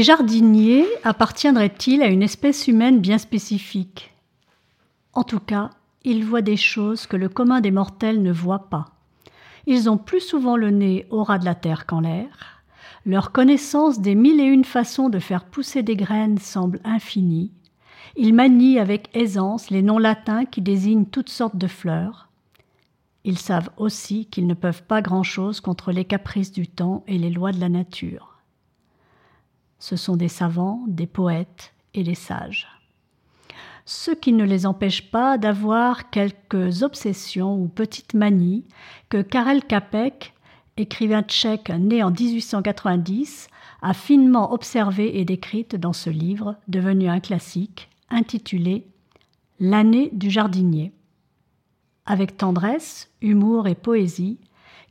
Les 0.00 0.04
jardiniers 0.04 0.86
appartiendraient-ils 1.04 2.00
à 2.00 2.06
une 2.06 2.22
espèce 2.22 2.68
humaine 2.68 3.00
bien 3.00 3.18
spécifique? 3.18 4.14
En 5.12 5.24
tout 5.24 5.40
cas, 5.40 5.68
ils 6.04 6.24
voient 6.24 6.40
des 6.40 6.56
choses 6.56 7.06
que 7.06 7.18
le 7.18 7.28
commun 7.28 7.60
des 7.60 7.70
mortels 7.70 8.22
ne 8.22 8.32
voit 8.32 8.70
pas. 8.70 8.86
Ils 9.66 9.90
ont 9.90 9.98
plus 9.98 10.22
souvent 10.22 10.56
le 10.56 10.70
nez 10.70 11.06
au 11.10 11.22
ras 11.22 11.36
de 11.36 11.44
la 11.44 11.54
terre 11.54 11.84
qu'en 11.84 12.00
l'air. 12.00 12.62
Leur 13.04 13.30
connaissance 13.30 14.00
des 14.00 14.14
mille 14.14 14.40
et 14.40 14.44
une 14.44 14.64
façons 14.64 15.10
de 15.10 15.18
faire 15.18 15.44
pousser 15.44 15.82
des 15.82 15.96
graines 15.96 16.38
semble 16.38 16.80
infinie. 16.82 17.52
Ils 18.16 18.32
manient 18.32 18.78
avec 18.78 19.14
aisance 19.14 19.68
les 19.68 19.82
noms 19.82 19.98
latins 19.98 20.46
qui 20.46 20.62
désignent 20.62 21.04
toutes 21.04 21.28
sortes 21.28 21.58
de 21.58 21.66
fleurs. 21.66 22.30
Ils 23.24 23.36
savent 23.36 23.68
aussi 23.76 24.24
qu'ils 24.24 24.46
ne 24.46 24.54
peuvent 24.54 24.84
pas 24.84 25.02
grand-chose 25.02 25.60
contre 25.60 25.92
les 25.92 26.06
caprices 26.06 26.52
du 26.52 26.68
temps 26.68 27.04
et 27.06 27.18
les 27.18 27.28
lois 27.28 27.52
de 27.52 27.60
la 27.60 27.68
nature 27.68 28.29
ce 29.80 29.96
sont 29.96 30.16
des 30.16 30.28
savants, 30.28 30.84
des 30.86 31.06
poètes 31.06 31.74
et 31.94 32.04
des 32.04 32.14
sages. 32.14 32.68
Ce 33.84 34.12
qui 34.12 34.32
ne 34.32 34.44
les 34.44 34.66
empêche 34.66 35.10
pas 35.10 35.36
d'avoir 35.38 36.10
quelques 36.10 36.84
obsessions 36.84 37.60
ou 37.60 37.66
petites 37.66 38.14
manies 38.14 38.64
que 39.08 39.20
Karel 39.20 39.64
Capek, 39.64 40.32
écrivain 40.76 41.22
tchèque 41.22 41.70
né 41.70 42.02
en 42.04 42.12
1890, 42.12 43.48
a 43.82 43.94
finement 43.94 44.52
observées 44.52 45.18
et 45.18 45.24
décrites 45.24 45.74
dans 45.74 45.94
ce 45.94 46.10
livre 46.10 46.56
devenu 46.68 47.08
un 47.08 47.18
classique 47.18 47.88
intitulé 48.10 48.86
L'année 49.58 50.10
du 50.12 50.30
jardinier. 50.30 50.92
Avec 52.06 52.36
tendresse, 52.36 53.10
humour 53.20 53.66
et 53.66 53.74
poésie, 53.74 54.38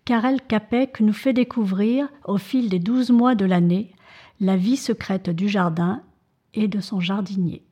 Karel 0.05 0.41
Capek 0.41 0.99
nous 0.99 1.13
fait 1.13 1.33
découvrir, 1.33 2.07
au 2.25 2.37
fil 2.37 2.69
des 2.69 2.79
douze 2.79 3.09
mois 3.09 3.33
de 3.33 3.45
l'année, 3.45 3.91
la 4.39 4.55
vie 4.55 4.77
secrète 4.77 5.29
du 5.29 5.49
jardin 5.49 6.01
et 6.53 6.67
de 6.67 6.79
son 6.79 6.99
jardinier. 6.99 7.63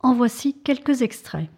En 0.00 0.14
voici 0.14 0.56
quelques 0.64 1.02
extraits. 1.02 1.50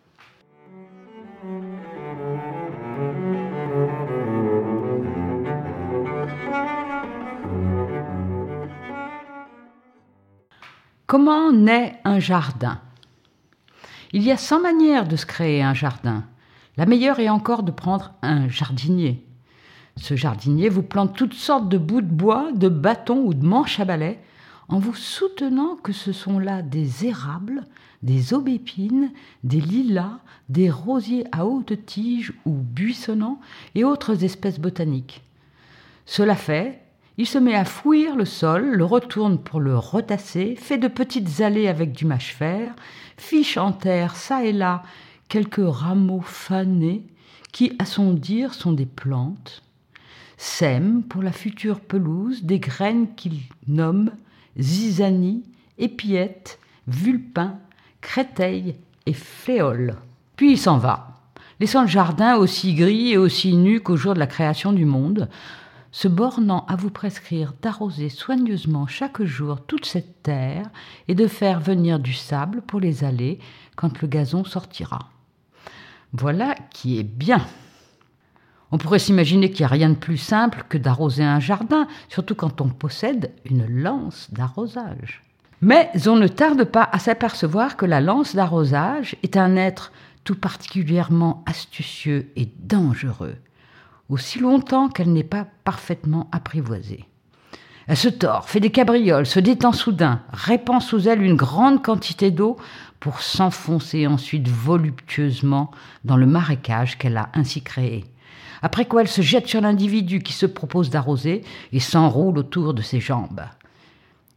Comment 11.06 11.52
naît 11.52 12.00
un 12.04 12.18
jardin? 12.18 12.80
Il 14.12 14.22
y 14.22 14.32
a 14.32 14.36
cent 14.36 14.60
manières 14.60 15.06
de 15.06 15.16
se 15.16 15.26
créer 15.26 15.62
un 15.62 15.74
jardin. 15.74 16.24
La 16.76 16.86
meilleure 16.86 17.20
est 17.20 17.28
encore 17.28 17.62
de 17.62 17.70
prendre 17.70 18.14
un 18.22 18.48
jardinier. 18.48 19.24
Ce 19.96 20.16
jardinier 20.16 20.68
vous 20.68 20.82
plante 20.82 21.16
toutes 21.16 21.34
sortes 21.34 21.68
de 21.68 21.78
bouts 21.78 22.00
de 22.00 22.06
bois, 22.06 22.50
de 22.52 22.68
bâtons 22.68 23.22
ou 23.24 23.34
de 23.34 23.46
manches 23.46 23.80
à 23.80 23.84
balai, 23.84 24.18
en 24.68 24.78
vous 24.78 24.94
soutenant 24.94 25.76
que 25.76 25.92
ce 25.92 26.12
sont 26.12 26.38
là 26.38 26.62
des 26.62 27.06
érables, 27.06 27.64
des 28.02 28.34
aubépines, 28.34 29.12
des 29.44 29.60
lilas, 29.60 30.18
des 30.48 30.70
rosiers 30.70 31.24
à 31.32 31.46
haute 31.46 31.86
tige 31.86 32.32
ou 32.44 32.52
buissonnants 32.52 33.40
et 33.74 33.84
autres 33.84 34.24
espèces 34.24 34.58
botaniques. 34.58 35.22
Cela 36.06 36.34
fait, 36.34 36.80
il 37.16 37.26
se 37.26 37.38
met 37.38 37.54
à 37.54 37.64
fouir 37.64 38.16
le 38.16 38.24
sol, 38.24 38.74
le 38.74 38.84
retourne 38.84 39.38
pour 39.38 39.60
le 39.60 39.78
retasser, 39.78 40.56
fait 40.56 40.78
de 40.78 40.88
petites 40.88 41.40
allées 41.40 41.68
avec 41.68 41.92
du 41.92 42.04
mâche-fer, 42.04 42.74
fiche 43.16 43.56
en 43.56 43.72
terre 43.72 44.16
çà 44.16 44.44
et 44.44 44.52
là 44.52 44.82
quelques 45.28 45.62
rameaux 45.64 46.20
fanés 46.20 47.06
qui, 47.52 47.72
à 47.78 47.84
son 47.84 48.12
dire, 48.12 48.52
sont 48.52 48.72
des 48.72 48.86
plantes, 48.86 49.62
sème 50.36 51.02
pour 51.02 51.22
la 51.22 51.32
future 51.32 51.80
pelouse 51.80 52.42
des 52.44 52.58
graines 52.58 53.14
qu'il 53.14 53.40
nomme 53.68 54.10
zizanie, 54.58 55.44
épiette, 55.78 56.58
vulpin, 56.86 57.58
créteil 58.00 58.76
et 59.06 59.12
fléole. 59.12 59.96
Puis 60.36 60.52
il 60.52 60.58
s'en 60.58 60.78
va, 60.78 61.20
laissant 61.60 61.82
le 61.82 61.88
jardin 61.88 62.36
aussi 62.36 62.74
gris 62.74 63.12
et 63.12 63.16
aussi 63.16 63.54
nu 63.54 63.80
qu'au 63.80 63.96
jour 63.96 64.14
de 64.14 64.18
la 64.18 64.26
création 64.26 64.72
du 64.72 64.84
monde, 64.84 65.28
se 65.92 66.08
bornant 66.08 66.66
à 66.66 66.74
vous 66.74 66.90
prescrire 66.90 67.54
d'arroser 67.62 68.08
soigneusement 68.08 68.88
chaque 68.88 69.22
jour 69.22 69.60
toute 69.64 69.86
cette 69.86 70.24
terre 70.24 70.68
et 71.06 71.14
de 71.14 71.28
faire 71.28 71.60
venir 71.60 72.00
du 72.00 72.12
sable 72.12 72.62
pour 72.62 72.80
les 72.80 73.04
allées 73.04 73.38
quand 73.76 74.02
le 74.02 74.08
gazon 74.08 74.44
sortira. 74.44 75.10
Voilà 76.12 76.56
qui 76.70 76.98
est 76.98 77.04
bien. 77.04 77.46
On 78.74 78.76
pourrait 78.76 78.98
s'imaginer 78.98 79.52
qu'il 79.52 79.60
n'y 79.60 79.66
a 79.66 79.68
rien 79.68 79.88
de 79.90 79.94
plus 79.94 80.16
simple 80.16 80.64
que 80.68 80.76
d'arroser 80.76 81.22
un 81.22 81.38
jardin, 81.38 81.86
surtout 82.08 82.34
quand 82.34 82.60
on 82.60 82.70
possède 82.70 83.30
une 83.44 83.68
lance 83.68 84.26
d'arrosage. 84.32 85.22
Mais 85.60 85.92
on 86.08 86.16
ne 86.16 86.26
tarde 86.26 86.64
pas 86.64 86.88
à 86.90 86.98
s'apercevoir 86.98 87.76
que 87.76 87.86
la 87.86 88.00
lance 88.00 88.34
d'arrosage 88.34 89.14
est 89.22 89.36
un 89.36 89.54
être 89.54 89.92
tout 90.24 90.34
particulièrement 90.34 91.44
astucieux 91.46 92.32
et 92.34 92.48
dangereux, 92.58 93.36
aussi 94.08 94.40
longtemps 94.40 94.88
qu'elle 94.88 95.12
n'est 95.12 95.22
pas 95.22 95.46
parfaitement 95.62 96.28
apprivoisée. 96.32 97.04
Elle 97.86 97.96
se 97.96 98.08
tord, 98.08 98.48
fait 98.48 98.58
des 98.58 98.72
cabrioles, 98.72 99.26
se 99.26 99.38
détend 99.38 99.70
soudain, 99.70 100.22
répand 100.32 100.82
sous 100.82 101.06
elle 101.06 101.22
une 101.22 101.36
grande 101.36 101.80
quantité 101.80 102.32
d'eau 102.32 102.56
pour 102.98 103.20
s'enfoncer 103.20 104.08
ensuite 104.08 104.48
voluptueusement 104.48 105.70
dans 106.04 106.16
le 106.16 106.26
marécage 106.26 106.98
qu'elle 106.98 107.18
a 107.18 107.28
ainsi 107.34 107.62
créé 107.62 108.04
après 108.64 108.86
quoi 108.86 109.02
elle 109.02 109.08
se 109.08 109.20
jette 109.20 109.46
sur 109.46 109.60
l'individu 109.60 110.22
qui 110.22 110.32
se 110.32 110.46
propose 110.46 110.88
d'arroser 110.88 111.42
et 111.74 111.80
s'enroule 111.80 112.38
autour 112.38 112.72
de 112.72 112.80
ses 112.80 112.98
jambes. 112.98 113.42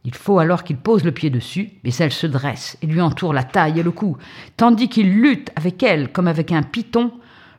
Il 0.04 0.14
faut 0.14 0.38
alors 0.38 0.64
qu'il 0.64 0.76
pose 0.76 1.02
le 1.02 1.12
pied 1.12 1.30
dessus, 1.30 1.70
mais 1.82 1.94
elle 1.94 2.12
se 2.12 2.26
dresse 2.26 2.76
et 2.82 2.86
lui 2.86 3.00
entoure 3.00 3.32
la 3.32 3.42
taille 3.42 3.80
et 3.80 3.82
le 3.82 3.90
cou, 3.90 4.18
tandis 4.58 4.90
qu'il 4.90 5.10
lutte 5.10 5.50
avec 5.56 5.82
elle 5.82 6.12
comme 6.12 6.28
avec 6.28 6.52
un 6.52 6.62
python. 6.62 7.10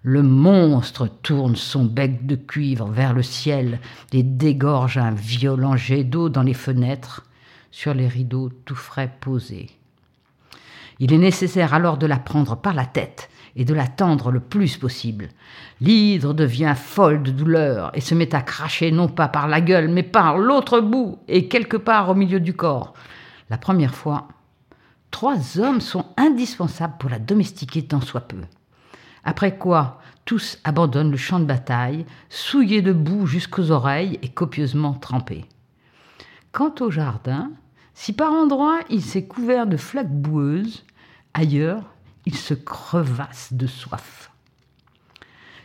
Le 0.04 0.21
monstre 0.21 1.07
tourne 1.24 1.56
son 1.56 1.86
bec 1.86 2.27
de 2.27 2.36
cuivre 2.36 2.86
vers 2.86 3.16
le 3.16 3.24
ciel 3.24 3.80
et 4.13 4.21
dégorge 4.21 5.00
un 5.00 5.10
violent 5.10 5.75
jet 5.75 6.04
d'eau 6.04 6.30
dans 6.30 6.44
les 6.44 6.54
fenêtres, 6.54 7.25
sur 7.71 7.95
les 7.95 8.07
rideaux 8.07 8.51
tout 8.66 8.75
frais 8.75 9.12
posés. 9.21 9.71
Il 11.00 11.13
est 11.13 11.18
nécessaire 11.18 11.74
alors 11.74 11.98
de 11.98 12.06
la 12.06 12.19
prendre 12.19 12.56
par 12.56 12.75
la 12.75 12.86
tête 12.86 13.27
et 13.60 13.66
de 13.66 13.74
l'attendre 13.74 14.32
le 14.32 14.40
plus 14.40 14.78
possible. 14.78 15.28
L'hydre 15.82 16.34
devient 16.34 16.74
folle 16.78 17.22
de 17.22 17.30
douleur 17.30 17.92
et 17.94 18.00
se 18.00 18.16
met 18.16 18.34
à 18.34 18.42
cracher 18.42 18.90
non 18.90 19.10
pas 19.10 19.28
par 19.28 19.50
la 19.50 19.60
gueule, 19.60 19.90
mais 19.90 20.02
par 20.02 20.38
l'autre 20.38 20.80
bout 20.80 21.20
et 21.28 21.50
quelque 21.50 21.76
part 21.76 22.10
au 22.10 22.16
milieu 22.16 22.40
du 22.40 22.54
corps. 22.54 22.94
La 23.50 23.58
première 23.58 23.94
fois, 23.94 24.30
trois 25.12 25.60
hommes 25.60 25.82
sont 25.82 26.06
indispensables 26.16 26.96
pour 27.00 27.10
la 27.10 27.20
domestiquer 27.20 27.86
tant 27.86 28.00
soit 28.00 28.30
peu. 28.30 28.38
Après 29.26 29.58
quoi, 29.58 30.00
tous 30.24 30.58
abandonnent 30.64 31.12
le 31.12 31.18
champ 31.18 31.42
de 31.42 31.46
bataille, 31.46 32.06
souillés 32.30 32.82
de 32.82 32.94
boue 32.94 33.26
jusqu'aux 33.26 33.72
oreilles 33.72 34.20
et 34.22 34.30
copieusement 34.30 34.94
trempés. 34.94 35.46
Quant 36.54 36.74
au 36.80 36.92
jardin, 36.92 37.52
si 37.94 38.14
par 38.14 38.32
endroits 38.32 38.80
il 38.90 39.02
s'est 39.02 39.26
couvert 39.26 39.68
de 39.68 39.76
flaques 39.76 40.14
boueuses, 40.14 40.86
ailleurs 41.34 41.84
se 42.36 42.54
crevasse 42.54 43.54
de 43.54 43.68
soif. 43.68 44.31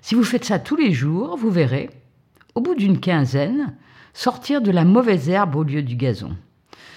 Si 0.01 0.15
vous 0.15 0.25
faites 0.25 0.45
ça 0.45 0.59
tous 0.59 0.77
les 0.77 0.93
jours, 0.93 1.37
vous 1.37 1.51
verrez, 1.51 1.91
au 2.55 2.61
bout 2.61 2.75
d'une 2.75 3.01
quinzaine, 3.01 3.75
sortir 4.13 4.61
de 4.61 4.71
la 4.71 4.85
mauvaise 4.85 5.29
herbe 5.29 5.57
au 5.57 5.63
lieu 5.63 5.83
du 5.83 5.97
gazon. 5.97 6.37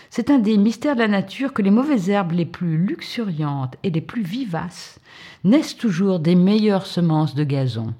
C'est 0.10 0.30
un 0.30 0.40
des 0.40 0.58
mystères 0.58 0.96
de 0.96 1.02
la 1.02 1.08
nature 1.08 1.54
que 1.54 1.62
les 1.62 1.72
mauvaises 1.72 2.10
herbes 2.10 2.32
les 2.32 2.46
plus 2.46 2.78
luxuriantes 2.78 3.76
et 3.84 3.90
les 3.90 4.02
plus 4.02 4.24
vivaces 4.24 5.00
naissent 5.44 5.76
toujours 5.76 6.20
des 6.20 6.36
meilleures 6.36 6.86
semences 6.86 7.36
de 7.36 7.44
gazon. 7.44 7.94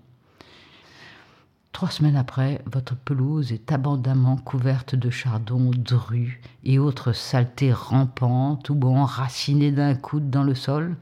Trois 1.74 1.92
semaines 1.92 2.16
après, 2.16 2.62
votre 2.66 2.96
pelouse 2.96 3.52
est 3.52 3.72
abondamment 3.72 4.38
couverte 4.38 4.96
de 4.96 5.10
chardons, 5.12 5.70
drues 5.76 6.42
et 6.64 6.80
autres 6.80 7.14
saletés 7.14 7.72
rampantes 7.72 8.70
ou 8.70 8.80
enracinées 8.84 9.72
d'un 9.72 9.94
coude 9.94 10.32
dans 10.32 10.44
le 10.44 10.56
sol. 10.56 10.96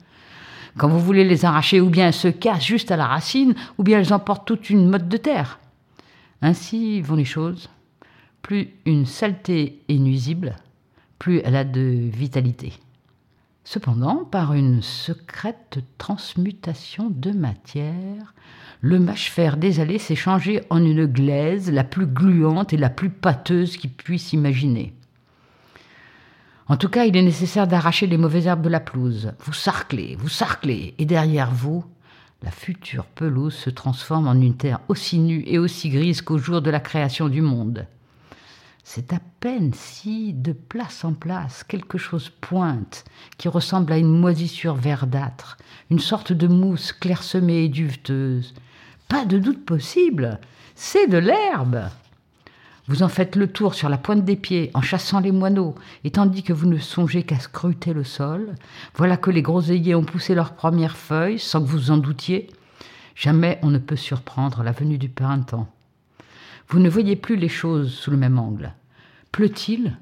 Quand 0.77 0.89
vous 0.89 1.00
voulez 1.00 1.24
les 1.24 1.45
arracher, 1.45 1.80
ou 1.80 1.89
bien 1.89 2.07
elles 2.07 2.13
se 2.13 2.27
cassent 2.27 2.66
juste 2.66 2.92
à 2.92 2.98
la 2.98 3.07
racine, 3.07 3.56
ou 3.77 3.83
bien 3.83 4.00
elles 4.00 4.13
emportent 4.13 4.48
toute 4.48 4.69
une 4.69 4.89
motte 4.89 5.07
de 5.07 5.18
terre. 5.18 5.60
Ainsi 6.42 7.01
vont 7.01 7.16
les 7.16 7.25
choses. 7.25 7.69
Plus 8.42 8.69
une 8.86 9.06
saleté 9.06 9.81
est 9.88 9.98
nuisible, 9.98 10.56
plus 11.18 11.42
elle 11.45 11.56
a 11.56 11.63
de 11.63 12.10
vitalité. 12.13 12.74
Cependant, 13.63 14.25
par 14.25 14.54
une 14.54 14.83
secrète 14.83 15.80
transmutation 15.98 17.10
de 17.10 17.31
matière, 17.31 18.36
le 18.81 19.00
mâche-fer 19.00 19.57
désalé 19.57 19.98
s'est 19.98 20.16
changé 20.16 20.62
en 20.69 20.83
une 20.83 21.07
glaise 21.07 21.72
la 21.72 21.83
plus 21.83 22.06
gluante 22.06 22.74
et 22.74 22.77
la 22.77 22.92
plus 22.92 23.10
pâteuse 23.10 23.77
qui 23.77 23.88
puisse 23.88 24.33
imaginer. 24.33 24.94
En 26.67 26.77
tout 26.77 26.89
cas, 26.89 27.06
il 27.06 27.15
est 27.15 27.21
nécessaire 27.21 27.67
d'arracher 27.67 28.07
les 28.07 28.17
mauvaises 28.17 28.47
herbes 28.47 28.63
de 28.63 28.69
la 28.69 28.79
pelouse. 28.79 29.33
Vous 29.39 29.53
sarclez, 29.53 30.15
vous 30.19 30.29
sarclez, 30.29 30.95
et 30.97 31.06
derrière 31.06 31.51
vous, 31.51 31.85
la 32.41 32.50
future 32.50 33.06
pelouse 33.06 33.53
se 33.53 33.69
transforme 33.69 34.27
en 34.27 34.33
une 34.33 34.57
terre 34.57 34.79
aussi 34.88 35.19
nue 35.19 35.44
et 35.45 35.59
aussi 35.59 35.89
grise 35.89 36.21
qu'au 36.21 36.39
jour 36.39 36.62
de 36.62 36.71
la 36.71 36.79
création 36.79 37.29
du 37.29 37.41
monde. 37.41 37.85
C'est 38.83 39.13
à 39.13 39.19
peine 39.39 39.73
si, 39.73 40.33
de 40.33 40.53
place 40.53 41.06
en 41.06 41.13
place, 41.13 41.63
quelque 41.63 41.97
chose 41.97 42.29
pointe, 42.29 43.03
qui 43.38 43.47
ressemble 43.47 43.94
à 43.94 43.97
une 43.97 44.19
moisissure 44.19 44.75
verdâtre, 44.75 45.57
une 45.89 46.00
sorte 46.00 46.33
de 46.33 46.47
mousse 46.47 46.94
clairsemée 46.94 47.65
et 47.65 47.69
duveteuse. 47.69 48.53
Pas 49.07 49.25
de 49.25 49.38
doute 49.38 49.65
possible, 49.65 50.39
c'est 50.75 51.07
de 51.07 51.17
l'herbe. 51.17 51.89
Vous 52.87 53.01
en 53.01 53.07
faites 53.09 53.35
le 53.35 53.47
tour 53.47 53.73
sur 53.73 53.89
la 53.89 53.97
pointe 53.97 54.23
des 54.23 54.35
pieds 54.35 54.69
en 54.75 54.81
chassant 54.81 55.19
les 55.19 55.31
moineaux, 55.31 55.73
et 56.03 56.11
tandis 56.11 56.43
que 56.43 56.53
vous 56.53 56.67
ne 56.67 56.77
songez 56.77 57.23
qu'à 57.23 57.39
scruter 57.39 57.93
le 57.93 58.03
sol, 58.03 58.53
voilà 58.95 59.17
que 59.17 59.31
les 59.31 59.41
groseilliers 59.41 59.95
ont 59.95 60.03
poussé 60.03 60.35
leurs 60.35 60.53
premières 60.53 60.97
feuilles 60.97 61.39
sans 61.39 61.61
que 61.61 61.67
vous 61.67 61.89
en 61.89 61.97
doutiez. 61.97 62.47
Jamais 63.15 63.59
on 63.63 63.71
ne 63.71 63.79
peut 63.79 63.95
surprendre 63.95 64.61
la 64.61 64.71
venue 64.71 64.99
du 64.99 65.09
printemps. 65.09 65.67
Vous 66.67 66.79
ne 66.79 66.89
voyez 66.89 67.15
plus 67.15 67.37
les 67.37 67.49
choses 67.49 67.91
sous 67.91 68.11
le 68.11 68.17
même 68.17 68.37
angle. 68.37 68.73
Pleut-il? 69.31 69.97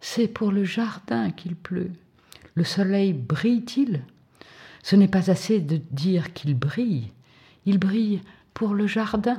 C'est 0.00 0.28
pour 0.28 0.52
le 0.52 0.64
jardin 0.64 1.30
qu'il 1.30 1.56
pleut. 1.56 1.92
Le 2.54 2.64
soleil 2.64 3.14
brille-t-il? 3.14 4.02
Ce 4.82 4.94
n'est 4.94 5.08
pas 5.08 5.30
assez 5.30 5.60
de 5.60 5.80
dire 5.90 6.32
qu'il 6.32 6.54
brille. 6.54 7.10
Il 7.64 7.78
brille 7.78 8.20
pour 8.52 8.74
le 8.74 8.86
jardin. 8.86 9.38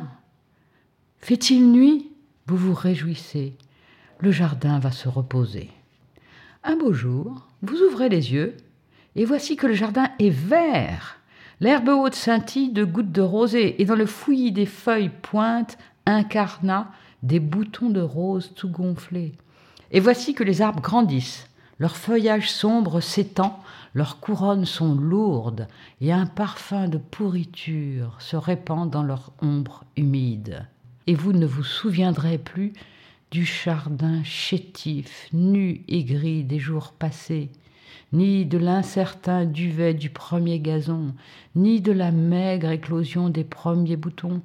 Fait-il 1.20 1.72
nuit? 1.72 2.12
Vous 2.48 2.56
vous 2.56 2.74
réjouissez. 2.74 3.58
Le 4.22 4.32
jardin 4.32 4.80
va 4.80 4.92
se 4.92 5.10
reposer. 5.10 5.70
Un 6.64 6.78
beau 6.78 6.94
jour, 6.94 7.46
vous 7.62 7.76
ouvrez 7.82 8.08
les 8.08 8.32
yeux 8.32 8.56
et 9.18 9.26
voici 9.26 9.58
que 9.58 9.68
le 9.68 9.74
jardin 9.74 10.08
est 10.18 10.30
vert. 10.30 11.20
L'herbe 11.60 11.90
haute 11.90 12.16
scintille 12.16 12.72
de 12.72 12.86
gouttes 12.86 13.12
de 13.12 13.22
rosée 13.22 13.82
et 13.82 13.86
dans 13.86 13.98
le 13.98 14.06
fouillis 14.06 14.54
des 14.54 14.66
feuilles 14.66 15.12
pointe 15.22 15.78
incarna 16.06 16.90
des 17.22 17.42
boutons 17.42 17.90
de 17.90 18.00
rose 18.00 18.54
tout 18.56 18.70
gonflés. 18.70 19.34
Et 19.92 20.00
voici 20.00 20.34
que 20.34 20.46
les 20.46 20.62
arbres 20.62 20.82
grandissent, 20.82 21.50
leur 21.80 21.98
feuillage 21.98 22.50
sombre 22.50 23.02
s'étend, 23.02 23.62
leurs 23.94 24.22
couronnes 24.22 24.66
sont 24.66 24.96
lourdes, 24.96 25.68
et 26.00 26.14
un 26.14 26.26
parfum 26.26 26.88
de 26.88 26.98
pourriture 26.98 28.16
se 28.20 28.38
répand 28.38 28.90
dans 28.90 29.04
leur 29.04 29.34
ombre 29.42 29.84
humide. 29.98 30.66
Et 31.08 31.16
vous 31.16 31.34
ne 31.34 31.46
vous 31.46 31.64
souviendrez 31.64 32.38
plus 32.38 32.74
du 33.32 33.46
jardin 33.46 34.24
chétif, 34.24 35.28
nu 35.34 35.82
et 35.88 36.04
gris 36.04 36.44
des 36.44 36.60
jours 36.60 36.92
passés, 36.92 37.50
ni 38.14 38.46
de 38.46 38.58
l'incertain 38.58 39.46
duvet 39.46 39.94
du 39.94 40.10
premier 40.10 40.60
gazon, 40.60 41.14
ni 41.56 41.82
de 41.82 41.92
la 41.92 42.12
maigre 42.12 42.72
éclosion 42.72 43.30
des 43.30 43.44
premiers 43.44 43.98
boutons, 43.98 44.42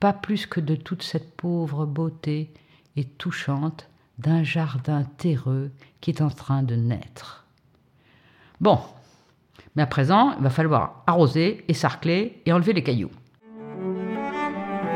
pas 0.00 0.12
plus 0.12 0.46
que 0.46 0.60
de 0.60 0.74
toute 0.74 1.02
cette 1.02 1.34
pauvre 1.36 1.86
beauté 1.86 2.50
et 2.96 3.04
touchante 3.04 3.88
d'un 4.18 4.42
jardin 4.42 5.04
terreux 5.16 5.70
qui 6.00 6.10
est 6.10 6.22
en 6.22 6.30
train 6.30 6.62
de 6.62 6.74
naître. 6.74 7.46
Bon, 8.60 8.78
mais 9.74 9.82
à 9.82 9.86
présent, 9.86 10.34
il 10.36 10.42
va 10.42 10.50
falloir 10.50 11.02
arroser 11.06 11.64
et 11.68 11.74
sarcler 11.74 12.40
et 12.44 12.52
enlever 12.52 12.72
les 12.72 12.82
cailloux. 12.82 13.10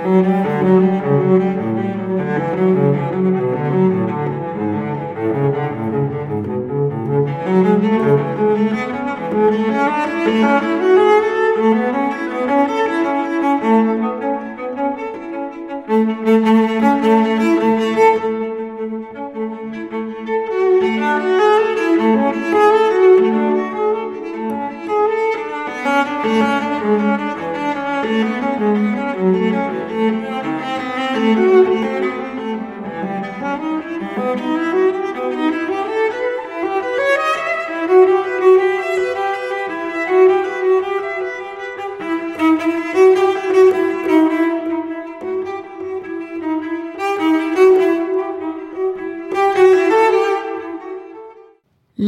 Thank 0.06 1.56
you. 1.56 1.65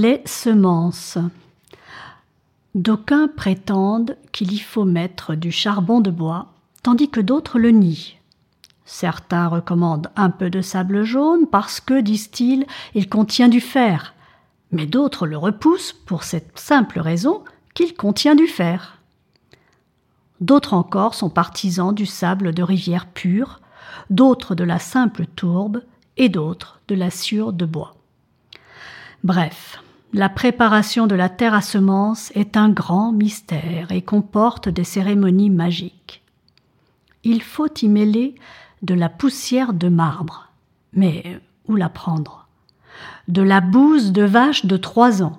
Les 0.00 0.22
semences. 0.26 1.18
D'aucuns 2.76 3.26
prétendent 3.26 4.16
qu'il 4.30 4.52
y 4.52 4.60
faut 4.60 4.84
mettre 4.84 5.34
du 5.34 5.50
charbon 5.50 6.00
de 6.00 6.12
bois, 6.12 6.52
tandis 6.84 7.10
que 7.10 7.20
d'autres 7.20 7.58
le 7.58 7.72
nient. 7.72 8.14
Certains 8.84 9.48
recommandent 9.48 10.12
un 10.14 10.30
peu 10.30 10.50
de 10.50 10.62
sable 10.62 11.02
jaune 11.02 11.48
parce 11.50 11.80
que, 11.80 12.00
disent-ils, 12.00 12.64
il 12.94 13.08
contient 13.08 13.48
du 13.48 13.60
fer, 13.60 14.14
mais 14.70 14.86
d'autres 14.86 15.26
le 15.26 15.36
repoussent 15.36 15.94
pour 16.06 16.22
cette 16.22 16.56
simple 16.56 17.00
raison 17.00 17.42
qu'il 17.74 17.96
contient 17.96 18.36
du 18.36 18.46
fer. 18.46 18.98
D'autres 20.40 20.74
encore 20.74 21.16
sont 21.16 21.28
partisans 21.28 21.92
du 21.92 22.06
sable 22.06 22.54
de 22.54 22.62
rivière 22.62 23.06
pure, 23.06 23.60
d'autres 24.10 24.54
de 24.54 24.62
la 24.62 24.78
simple 24.78 25.26
tourbe 25.26 25.82
et 26.16 26.28
d'autres 26.28 26.78
de 26.86 26.94
la 26.94 27.10
sciure 27.10 27.52
de 27.52 27.66
bois. 27.66 27.96
Bref, 29.24 29.82
la 30.12 30.28
préparation 30.28 31.06
de 31.06 31.14
la 31.14 31.28
terre 31.28 31.54
à 31.54 31.60
semences 31.60 32.30
est 32.34 32.56
un 32.56 32.70
grand 32.70 33.12
mystère 33.12 33.92
et 33.92 34.02
comporte 34.02 34.68
des 34.68 34.84
cérémonies 34.84 35.50
magiques. 35.50 36.22
Il 37.24 37.42
faut 37.42 37.68
y 37.82 37.88
mêler 37.88 38.34
de 38.82 38.94
la 38.94 39.10
poussière 39.10 39.74
de 39.74 39.88
marbre. 39.88 40.48
Mais 40.94 41.40
où 41.66 41.76
la 41.76 41.90
prendre? 41.90 42.48
De 43.28 43.42
la 43.42 43.60
bouse 43.60 44.12
de 44.12 44.22
vache 44.22 44.64
de 44.64 44.78
trois 44.78 45.22
ans. 45.22 45.38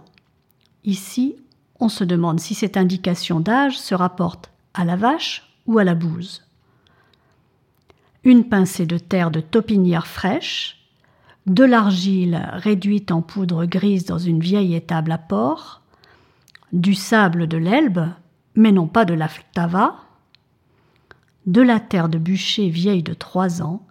Ici, 0.84 1.36
on 1.80 1.90
se 1.90 2.04
demande 2.04 2.40
si 2.40 2.54
cette 2.54 2.78
indication 2.78 3.40
d'âge 3.40 3.80
se 3.80 3.96
rapporte 3.96 4.52
à 4.76 4.86
la 4.86 4.96
vache 4.96 5.52
ou 5.66 5.80
à 5.80 5.84
la 5.84 5.96
bouse. 5.96 6.44
Une 8.24 8.44
pincée 8.44 8.86
de 8.86 8.98
terre 8.98 9.32
de 9.32 9.40
taupinière 9.40 10.06
fraîche, 10.06 10.79
de 11.46 11.64
l'argile 11.64 12.50
réduite 12.54 13.12
en 13.12 13.22
poudre 13.22 13.66
grise 13.66 14.06
dans 14.06 14.18
une 14.18 14.40
vieille 14.40 14.76
étable 14.76 15.12
à 15.12 15.18
porc, 15.18 15.82
du 16.74 16.94
sable 16.94 17.48
de 17.48 17.58
l'Elbe, 17.58 18.08
mais 18.56 18.72
non 18.72 18.88
pas 18.88 19.06
de 19.06 19.14
la 19.14 19.30
Tava, 19.54 19.96
de 21.46 21.62
la 21.62 21.80
terre 21.80 22.10
de 22.10 22.18
bûcher 22.18 22.70
vieille 22.70 23.04
de 23.04 23.14
trois 23.14 23.62
ans, 23.62 23.86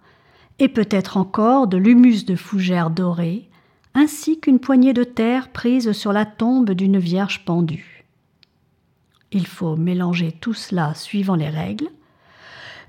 et 0.59 0.69
peut-être 0.69 1.17
encore 1.17 1.67
de 1.67 1.77
l'humus 1.77 2.25
de 2.25 2.35
fougère 2.35 2.89
dorée, 2.89 3.49
ainsi 3.93 4.39
qu'une 4.39 4.59
poignée 4.59 4.93
de 4.93 5.03
terre 5.03 5.49
prise 5.49 5.91
sur 5.91 6.13
la 6.13 6.25
tombe 6.25 6.71
d'une 6.71 6.99
vierge 6.99 7.43
pendue. 7.45 8.05
Il 9.31 9.45
faut 9.45 9.75
mélanger 9.75 10.31
tout 10.31 10.53
cela 10.53 10.93
suivant 10.93 11.35
les 11.35 11.49
règles. 11.49 11.89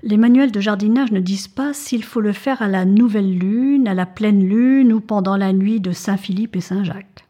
Les 0.03 0.17
manuels 0.17 0.51
de 0.51 0.59
jardinage 0.59 1.11
ne 1.11 1.19
disent 1.19 1.47
pas 1.47 1.73
s'il 1.73 2.03
faut 2.03 2.21
le 2.21 2.33
faire 2.33 2.61
à 2.61 2.67
la 2.67 2.85
nouvelle 2.85 3.37
lune, 3.37 3.87
à 3.87 3.93
la 3.93 4.07
pleine 4.07 4.47
lune 4.47 4.93
ou 4.93 4.99
pendant 4.99 5.37
la 5.37 5.53
nuit 5.53 5.79
de 5.79 5.91
Saint-Philippe 5.91 6.55
et 6.55 6.61
Saint-Jacques. 6.61 7.27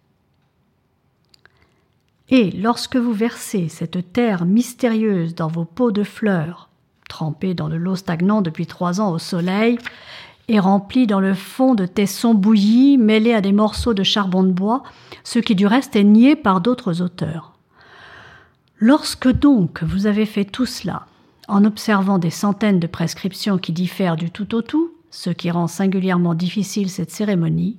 Et 2.29 2.51
lorsque 2.51 2.95
vous 2.95 3.11
versez 3.11 3.67
cette 3.67 4.13
terre 4.13 4.45
mystérieuse 4.45 5.35
dans 5.35 5.49
vos 5.49 5.65
pots 5.65 5.91
de 5.91 6.03
fleurs, 6.03 6.69
trempés 7.09 7.53
dans 7.53 7.67
de 7.67 7.75
l'eau 7.75 7.97
stagnante 7.97 8.45
depuis 8.45 8.67
trois 8.67 9.01
ans 9.01 9.11
au 9.11 9.19
soleil, 9.19 9.77
et 10.47 10.59
remplis 10.59 11.07
dans 11.07 11.19
le 11.19 11.33
fond 11.33 11.75
de 11.75 11.85
tessons 11.85 12.33
bouillis 12.33 12.97
mêlés 12.97 13.33
à 13.33 13.41
des 13.41 13.51
morceaux 13.51 13.93
de 13.93 14.03
charbon 14.03 14.43
de 14.43 14.51
bois, 14.51 14.83
ce 15.25 15.39
qui 15.39 15.55
du 15.55 15.67
reste 15.67 15.97
est 15.97 16.05
nié 16.05 16.37
par 16.37 16.61
d'autres 16.61 17.01
auteurs. 17.01 17.51
Lorsque 18.77 19.29
donc 19.29 19.83
vous 19.83 20.07
avez 20.07 20.25
fait 20.25 20.45
tout 20.45 20.65
cela, 20.65 21.05
en 21.51 21.65
observant 21.65 22.17
des 22.17 22.29
centaines 22.29 22.79
de 22.79 22.87
prescriptions 22.87 23.57
qui 23.57 23.73
diffèrent 23.73 24.15
du 24.15 24.31
tout 24.31 24.55
au 24.55 24.61
tout, 24.61 24.93
ce 25.09 25.29
qui 25.29 25.51
rend 25.51 25.67
singulièrement 25.67 26.33
difficile 26.33 26.89
cette 26.89 27.11
cérémonie, 27.11 27.77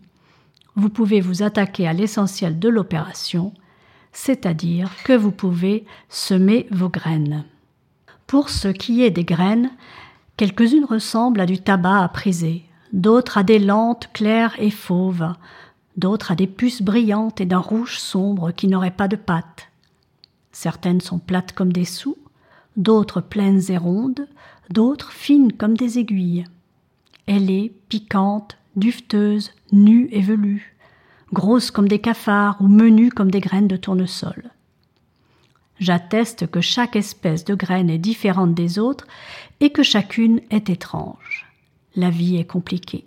vous 0.77 0.91
pouvez 0.91 1.23
vous 1.23 1.43
attaquer 1.43 1.89
à 1.89 1.95
l'essentiel 1.95 2.59
de 2.59 2.69
l'opération, 2.69 3.55
c'est-à-dire 4.13 4.91
que 5.05 5.15
vous 5.15 5.31
pouvez 5.31 5.87
semer 6.11 6.67
vos 6.71 6.91
graines. 6.91 7.45
Pour 8.27 8.51
ce 8.51 8.69
qui 8.69 9.03
est 9.03 9.11
des 9.11 9.25
graines, 9.25 9.71
quelques-unes 10.37 10.85
ressemblent 10.85 11.41
à 11.41 11.47
du 11.47 11.59
tabac 11.59 12.03
à 12.03 12.09
priser, 12.09 12.65
d'autres 12.93 13.39
à 13.39 13.43
des 13.43 13.59
lentes 13.59 14.11
claires 14.13 14.55
et 14.59 14.71
fauves, 14.71 15.33
d'autres 15.97 16.33
à 16.33 16.35
des 16.35 16.47
puces 16.47 16.83
brillantes 16.83 17.41
et 17.41 17.47
d'un 17.47 17.59
rouge 17.59 17.99
sombre 17.99 18.51
qui 18.51 18.69
n'aurait 18.69 18.91
pas 18.91 19.09
de 19.09 19.17
pâte. 19.17 19.69
Certaines 20.53 21.01
sont 21.01 21.19
plates 21.19 21.53
comme 21.53 21.73
des 21.73 21.87
sous, 21.87 22.19
d'autres 22.77 23.21
pleines 23.21 23.63
et 23.71 23.77
rondes, 23.77 24.27
d'autres 24.71 25.13
fines 25.13 25.53
comme 25.53 25.77
des 25.77 25.99
aiguilles. 25.99 26.45
Ailées, 27.27 27.73
piquantes, 27.89 28.57
duveteuses, 28.77 29.53
nues 29.71 30.09
et 30.13 30.21
velues 30.21 30.73
grosses 31.33 31.71
comme 31.71 31.89
des 31.89 32.01
cafards 32.01 32.61
ou 32.61 32.69
menues 32.69 33.11
comme 33.11 33.31
des 33.31 33.41
graines 33.41 33.69
de 33.69 33.77
tournesol. 33.77 34.51
J'atteste 35.79 36.47
que 36.47 36.61
chaque 36.61 36.95
espèce 36.95 37.45
de 37.45 37.55
graine 37.55 37.91
est 37.91 37.99
différente 37.99 38.55
des 38.55 38.79
autres 38.79 39.07
et 39.61 39.71
que 39.71 39.83
chacune 39.83 40.41
est 40.51 40.71
étrange. 40.71 41.47
La 41.97 42.11
vie 42.11 42.37
est 42.37 42.45
compliquée. 42.45 43.07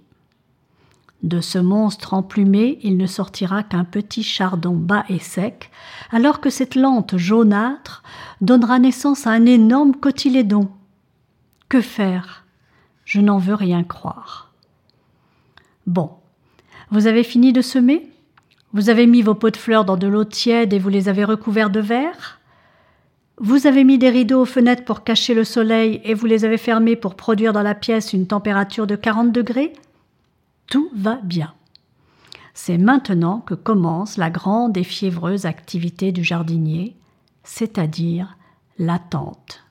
De 1.23 1.41
ce 1.41 1.57
monstre 1.57 2.13
emplumé, 2.13 2.77
il 2.83 2.97
ne 2.97 3.07
sortira 3.07 3.63
qu'un 3.63 3.83
petit 3.83 4.21
chardon 4.21 4.75
bas 4.75 5.05
et 5.09 5.19
sec, 5.19 5.71
alors 6.11 6.39
que 6.39 6.49
cette 6.49 6.75
lente 6.75 7.17
jaunâtre 7.17 8.03
donnera 8.41 8.79
naissance 8.79 9.25
à 9.25 9.31
un 9.31 9.45
énorme 9.45 9.95
cotylédon. 9.95 10.69
Que 11.67 11.81
faire? 11.81 12.45
Je 13.05 13.21
n'en 13.21 13.37
veux 13.37 13.55
rien 13.55 13.83
croire. 13.83 14.51
Bon, 15.87 16.11
vous 16.91 17.07
avez 17.07 17.23
fini 17.23 17.53
de 17.53 17.61
semer? 17.61 18.09
Vous 18.73 18.89
avez 18.89 19.07
mis 19.07 19.21
vos 19.21 19.35
pots 19.35 19.51
de 19.51 19.57
fleurs 19.57 19.85
dans 19.85 19.97
de 19.97 20.07
l'eau 20.07 20.25
tiède 20.25 20.73
et 20.73 20.79
vous 20.79 20.89
les 20.89 21.07
avez 21.09 21.23
recouverts 21.23 21.69
de 21.69 21.79
verre? 21.79 22.39
Vous 23.37 23.67
avez 23.67 23.83
mis 23.83 23.97
des 23.97 24.09
rideaux 24.09 24.41
aux 24.41 24.45
fenêtres 24.45 24.85
pour 24.85 25.03
cacher 25.03 25.33
le 25.33 25.43
soleil 25.43 26.01
et 26.03 26.13
vous 26.13 26.25
les 26.25 26.45
avez 26.45 26.57
fermés 26.57 26.95
pour 26.95 27.15
produire 27.15 27.53
dans 27.53 27.63
la 27.63 27.75
pièce 27.75 28.13
une 28.13 28.27
température 28.27 28.87
de 28.87 28.95
40 28.95 29.31
degrés? 29.31 29.73
Tout 30.67 30.89
va 30.95 31.15
bien. 31.23 31.53
C'est 32.53 32.77
maintenant 32.77 33.41
que 33.41 33.53
commence 33.53 34.17
la 34.17 34.29
grande 34.29 34.77
et 34.77 34.83
fiévreuse 34.83 35.45
activité 35.45 36.11
du 36.11 36.23
jardinier, 36.23 36.95
c'est-à-dire 37.43 38.37
l'attente. 38.79 39.63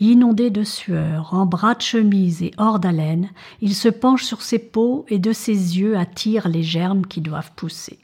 Inondé 0.00 0.50
de 0.50 0.64
sueur, 0.64 1.34
en 1.34 1.46
bras 1.46 1.74
de 1.74 1.82
chemise 1.82 2.42
et 2.42 2.52
hors 2.56 2.78
d'haleine, 2.78 3.30
il 3.60 3.74
se 3.74 3.88
penche 3.88 4.24
sur 4.24 4.42
ses 4.42 4.58
peaux 4.58 5.04
et 5.08 5.18
de 5.18 5.32
ses 5.32 5.78
yeux 5.78 5.96
attire 5.96 6.48
les 6.48 6.62
germes 6.62 7.06
qui 7.06 7.20
doivent 7.20 7.52
pousser. 7.54 7.98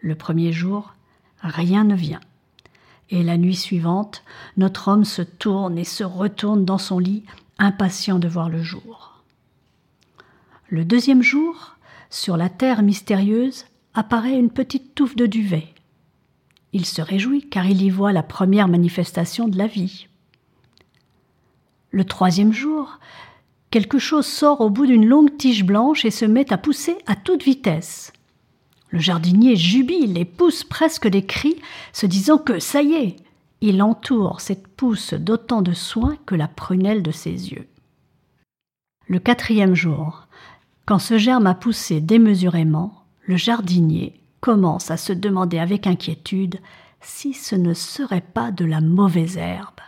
Le 0.00 0.14
premier 0.14 0.52
jour, 0.52 0.94
rien 1.42 1.84
ne 1.84 1.94
vient. 1.94 2.20
Et 3.10 3.22
la 3.22 3.36
nuit 3.36 3.56
suivante, 3.56 4.22
notre 4.56 4.88
homme 4.88 5.04
se 5.04 5.22
tourne 5.22 5.78
et 5.78 5.84
se 5.84 6.04
retourne 6.04 6.64
dans 6.64 6.78
son 6.78 6.98
lit, 6.98 7.24
impatient 7.58 8.18
de 8.18 8.28
voir 8.28 8.48
le 8.48 8.62
jour. 8.62 9.13
Le 10.74 10.84
deuxième 10.84 11.22
jour, 11.22 11.76
sur 12.10 12.36
la 12.36 12.48
terre 12.48 12.82
mystérieuse, 12.82 13.66
apparaît 13.94 14.36
une 14.36 14.50
petite 14.50 14.96
touffe 14.96 15.14
de 15.14 15.26
duvet. 15.26 15.68
Il 16.72 16.84
se 16.84 17.00
réjouit 17.00 17.48
car 17.48 17.66
il 17.66 17.80
y 17.80 17.90
voit 17.90 18.12
la 18.12 18.24
première 18.24 18.66
manifestation 18.66 19.46
de 19.46 19.56
la 19.56 19.68
vie. 19.68 20.08
Le 21.92 22.04
troisième 22.04 22.52
jour, 22.52 22.98
quelque 23.70 24.00
chose 24.00 24.26
sort 24.26 24.62
au 24.62 24.68
bout 24.68 24.86
d'une 24.86 25.06
longue 25.06 25.36
tige 25.36 25.64
blanche 25.64 26.04
et 26.04 26.10
se 26.10 26.24
met 26.24 26.52
à 26.52 26.58
pousser 26.58 26.98
à 27.06 27.14
toute 27.14 27.44
vitesse. 27.44 28.12
Le 28.90 28.98
jardinier 28.98 29.54
jubile 29.54 30.18
et 30.18 30.24
pousse 30.24 30.64
presque 30.64 31.06
des 31.06 31.24
cris, 31.24 31.54
se 31.92 32.06
disant 32.06 32.38
que 32.38 32.58
ça 32.58 32.82
y 32.82 32.94
est, 32.94 33.16
il 33.60 33.80
entoure 33.80 34.40
cette 34.40 34.66
pousse 34.66 35.14
d'autant 35.14 35.62
de 35.62 35.72
soin 35.72 36.16
que 36.26 36.34
la 36.34 36.48
prunelle 36.48 37.04
de 37.04 37.12
ses 37.12 37.52
yeux. 37.52 37.68
Le 39.06 39.20
quatrième 39.20 39.74
jour, 39.74 40.26
quand 40.86 40.98
ce 40.98 41.18
germe 41.18 41.46
a 41.46 41.54
poussé 41.54 42.00
démesurément, 42.00 43.04
le 43.26 43.36
jardinier 43.36 44.20
commence 44.40 44.90
à 44.90 44.96
se 44.96 45.12
demander 45.12 45.58
avec 45.58 45.86
inquiétude 45.86 46.60
si 47.00 47.32
ce 47.32 47.54
ne 47.54 47.74
serait 47.74 48.20
pas 48.20 48.50
de 48.50 48.64
la 48.64 48.80
mauvaise 48.80 49.36
herbe 49.36 49.80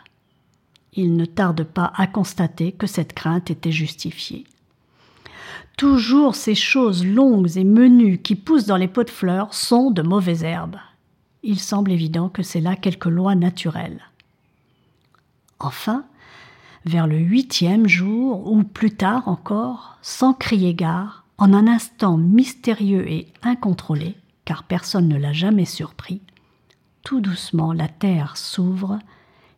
il 0.96 1.14
ne 1.14 1.26
tarde 1.26 1.62
pas 1.62 1.92
à 1.94 2.06
constater 2.06 2.72
que 2.72 2.86
cette 2.86 3.12
crainte 3.12 3.50
était 3.50 3.72
justifiée. 3.72 4.44
Toujours 5.76 6.34
ces 6.34 6.54
choses 6.54 7.04
longues 7.04 7.56
et 7.56 7.64
menues 7.64 8.18
qui 8.18 8.34
poussent 8.34 8.66
dans 8.66 8.78
les 8.78 8.88
pots 8.88 9.04
de 9.04 9.10
fleurs 9.10 9.52
sont 9.52 9.90
de 9.90 10.02
mauvaises 10.02 10.42
herbes. 10.42 10.78
Il 11.42 11.60
semble 11.60 11.92
évident 11.92 12.30
que 12.30 12.42
c'est 12.42 12.62
là 12.62 12.76
quelque 12.76 13.10
loi 13.10 13.34
naturelle. 13.34 14.00
Enfin, 15.58 16.06
vers 16.86 17.08
le 17.08 17.18
huitième 17.18 17.88
jour, 17.88 18.50
ou 18.50 18.62
plus 18.62 18.92
tard 18.92 19.26
encore, 19.26 19.98
sans 20.02 20.32
crier 20.32 20.72
gare, 20.72 21.24
en 21.36 21.52
un 21.52 21.66
instant 21.66 22.16
mystérieux 22.16 23.10
et 23.10 23.26
incontrôlé, 23.42 24.14
car 24.44 24.62
personne 24.62 25.08
ne 25.08 25.18
l'a 25.18 25.32
jamais 25.32 25.64
surpris, 25.64 26.20
tout 27.02 27.20
doucement 27.20 27.72
la 27.72 27.88
terre 27.88 28.36
s'ouvre 28.36 29.00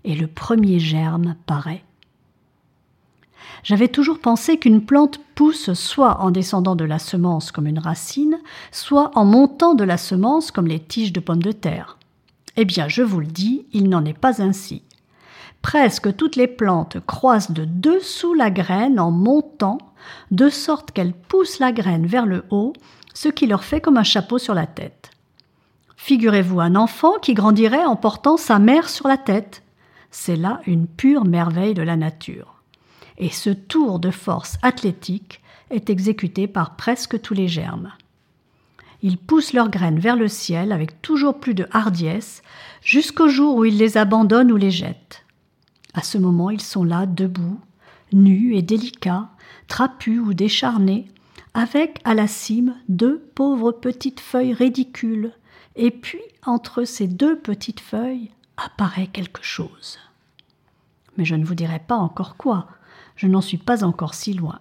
et 0.05 0.15
le 0.15 0.27
premier 0.27 0.79
germe 0.79 1.37
paraît. 1.47 1.85
J'avais 3.63 3.89
toujours 3.89 4.21
pensé 4.21 4.59
qu'une 4.59 4.85
plante 4.85 5.21
pousse 5.35 5.73
soit 5.75 6.21
en 6.21 6.31
descendant 6.31 6.77
de 6.77 6.85
la 6.85 6.99
semence 6.99 7.53
comme 7.53 7.67
une 7.67 7.79
racine, 7.79 8.39
soit 8.73 9.11
en 9.17 9.25
montant 9.25 9.75
de 9.75 9.85
la 9.85 9.99
semence 9.99 10.51
comme 10.51 10.67
les 10.67 10.81
tiges 10.81 11.13
de 11.13 11.21
pommes 11.21 11.43
de 11.43 11.53
terre. 11.53 11.99
Eh 12.57 12.65
bien, 12.65 12.89
je 12.89 13.03
vous 13.03 13.21
le 13.21 13.27
dis, 13.27 13.67
il 13.73 13.89
n'en 13.89 14.05
est 14.05 14.19
pas 14.19 14.43
ainsi. 14.43 14.83
Presque 15.63 16.17
toutes 16.17 16.37
les 16.37 16.47
plantes 16.47 16.99
croissent 17.07 17.53
de 17.53 17.65
dessous 17.65 18.35
la 18.35 18.51
graine 18.51 19.01
en 19.01 19.11
montant, 19.11 19.79
de 20.31 20.49
sorte 20.49 20.93
qu'elles 20.93 21.13
poussent 21.13 21.59
la 21.59 21.73
graine 21.73 22.07
vers 22.07 22.27
le 22.27 22.45
haut, 22.51 22.73
ce 23.15 23.29
qui 23.29 23.47
leur 23.47 23.65
fait 23.65 23.81
comme 23.81 23.97
un 23.97 24.05
chapeau 24.05 24.39
sur 24.39 24.55
la 24.55 24.67
tête. 24.67 25.11
Figurez-vous 25.97 26.61
un 26.61 26.77
enfant 26.77 27.19
qui 27.21 27.35
grandirait 27.35 27.85
en 27.85 27.97
portant 27.97 28.37
sa 28.37 28.59
mère 28.59 28.89
sur 28.89 29.09
la 29.09 29.19
tête. 29.19 29.63
C'est 30.11 30.37
là 30.37 30.61
une 30.67 30.87
pure 30.87 31.25
merveille 31.25 31.75
de 31.75 31.83
la 31.83 31.97
nature. 31.97 32.63
Et 33.19 33.31
ce 33.31 33.51
tour 33.51 33.99
de 33.99 34.11
force 34.11 34.57
athlétique 34.63 35.43
est 35.71 35.91
exécuté 35.91 36.47
par 36.47 36.77
presque 36.77 37.21
tous 37.21 37.35
les 37.35 37.49
germes. 37.49 37.93
Ils 39.03 39.19
poussent 39.19 39.53
leurs 39.53 39.71
graines 39.71 39.99
vers 39.99 40.17
le 40.17 40.29
ciel 40.29 40.73
avec 40.73 41.03
toujours 41.03 41.39
plus 41.39 41.55
de 41.55 41.67
hardiesse 41.73 42.43
jusqu'au 42.83 43.29
jour 43.29 43.57
où 43.57 43.65
ils 43.65 43.77
les 43.77 43.97
abandonnent 43.97 44.53
ou 44.53 44.57
les 44.57 44.71
jettent. 44.71 45.25
À 45.99 46.03
ce 46.03 46.17
moment, 46.17 46.51
ils 46.51 46.61
sont 46.61 46.85
là, 46.85 47.07
debout, 47.07 47.59
nus 48.13 48.55
et 48.55 48.63
délicats, 48.63 49.31
trapus 49.67 50.21
ou 50.21 50.33
décharnés, 50.33 51.09
avec 51.55 52.01
à 52.05 52.15
la 52.15 52.29
cime 52.29 52.77
deux 52.89 53.19
pauvres 53.35 53.73
petites 53.73 54.21
feuilles 54.21 54.53
ridicules, 54.53 55.33
et 55.75 55.91
puis 55.91 56.21
entre 56.47 56.85
ces 56.85 57.09
deux 57.09 57.37
petites 57.37 57.81
feuilles, 57.81 58.31
apparaît 58.57 59.09
quelque 59.09 59.43
chose. 59.43 59.99
Mais 61.17 61.25
je 61.25 61.35
ne 61.35 61.45
vous 61.45 61.57
dirai 61.57 61.81
pas 61.81 61.97
encore 61.97 62.37
quoi, 62.37 62.69
je 63.17 63.27
n'en 63.27 63.41
suis 63.41 63.59
pas 63.59 63.83
encore 63.83 64.15
si 64.15 64.35
loin. 64.35 64.61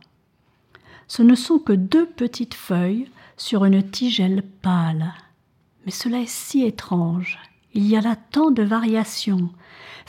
Ce 1.07 1.21
ne 1.21 1.35
sont 1.35 1.59
que 1.59 1.73
deux 1.73 2.07
petites 2.07 2.55
feuilles 2.55 3.11
sur 3.37 3.63
une 3.63 3.87
tigelle 3.87 4.41
pâle. 4.63 5.13
Mais 5.85 5.91
cela 5.91 6.17
est 6.17 6.31
si 6.31 6.63
étrange 6.63 7.37
Il 7.75 7.85
y 7.85 7.95
a 7.95 8.01
là 8.01 8.15
tant 8.31 8.49
de 8.49 8.63
variations. 8.63 9.51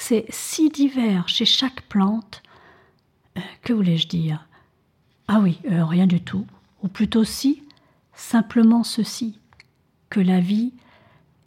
C'est 0.01 0.27
si 0.31 0.71
divers 0.71 1.29
chez 1.29 1.45
chaque 1.45 1.83
plante. 1.83 2.43
Euh, 3.37 3.41
que 3.63 3.73
voulais-je 3.73 4.07
dire? 4.07 4.47
Ah 5.27 5.41
oui, 5.41 5.59
euh, 5.71 5.85
rien 5.85 6.07
du 6.07 6.21
tout. 6.21 6.47
Ou 6.83 6.89
plutôt 6.89 7.25
si, 7.25 7.65
simplement 8.15 8.85
ceci, 8.85 9.39
que 10.09 10.21
la 10.21 10.41
vie 10.41 10.73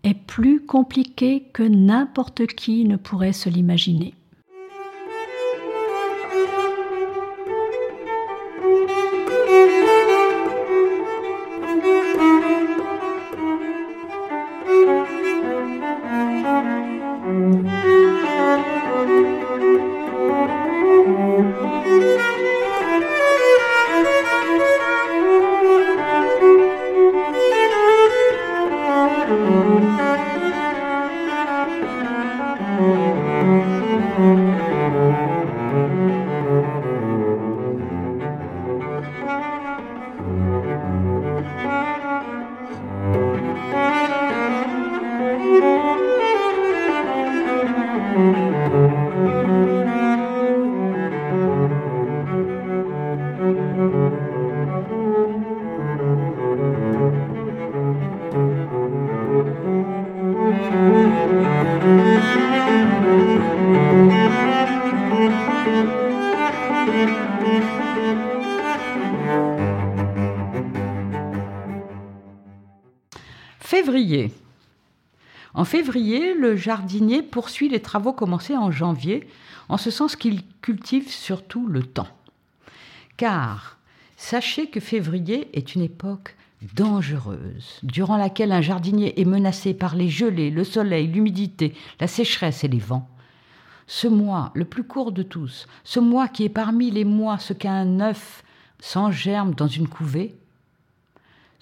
est 0.04 0.14
plus 0.14 0.64
compliquée 0.66 1.46
que 1.54 1.64
n'importe 1.64 2.46
qui 2.48 2.84
ne 2.84 2.98
pourrait 2.98 3.34
se 3.34 3.50
l'imaginer. 3.50 4.14
En 75.54 75.66
février, 75.66 76.34
le 76.34 76.56
jardinier 76.56 77.22
poursuit 77.22 77.70
les 77.70 77.82
travaux 77.82 78.14
commencés 78.14 78.56
en 78.56 78.72
janvier, 78.72 79.28
en 79.70 79.78
ce 79.78 79.92
sens 79.92 80.16
qu'il 80.16 80.44
cultive 80.62 81.10
surtout 81.10 81.68
le 81.68 81.84
temps. 81.84 82.08
Car 83.18 83.78
sachez 84.18 84.68
que 84.68 84.80
février 84.80 85.50
est 85.54 85.76
une 85.76 85.82
époque 85.82 86.36
dangereuse, 86.76 87.80
durant 87.84 88.18
laquelle 88.18 88.52
un 88.52 88.62
jardinier 88.62 89.20
est 89.20 89.26
menacé 89.26 89.74
par 89.74 89.96
les 89.96 90.10
gelées, 90.10 90.52
le 90.52 90.64
soleil, 90.64 91.08
l'humidité, 91.08 91.74
la 92.00 92.08
sécheresse 92.08 92.64
et 92.64 92.68
les 92.68 92.80
vents. 92.80 93.10
Ce 93.88 94.08
mois, 94.08 94.52
le 94.54 94.66
plus 94.66 94.84
court 94.84 95.12
de 95.12 95.24
tous, 95.24 95.68
ce 95.84 96.00
mois 96.00 96.28
qui 96.28 96.44
est 96.44 96.50
parmi 96.50 96.92
les 96.92 97.04
mois 97.04 97.40
ce 97.40 97.54
qu'un 97.54 98.00
œuf 98.00 98.44
sans 98.80 99.12
germe 99.12 99.54
dans 99.54 99.68
une 99.68 99.88
couvée, 99.88 100.36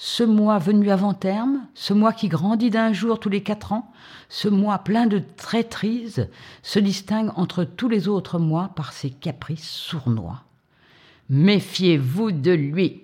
ce 0.01 0.23
mois 0.23 0.59
venu 0.59 0.91
avant 0.91 1.13
terme, 1.13 1.67
ce 1.73 1.93
mois 1.93 2.13
qui 2.13 2.29
grandit 2.29 2.69
d'un 2.69 2.93
jour 2.93 3.19
tous 3.19 3.27
les 3.27 3.43
quatre 3.43 3.73
ans, 3.73 3.91
ce 4.29 4.47
mois 4.47 4.77
plein 4.79 5.07
de 5.07 5.21
traîtrises, 5.35 6.29
se 6.63 6.79
distingue 6.79 7.31
entre 7.35 7.65
tous 7.65 7.89
les 7.89 8.07
autres 8.07 8.39
mois 8.39 8.71
par 8.77 8.93
ses 8.93 9.09
caprices 9.09 9.69
sournois. 9.69 10.45
Méfiez-vous 11.29 12.31
de 12.31 12.51
lui. 12.51 13.01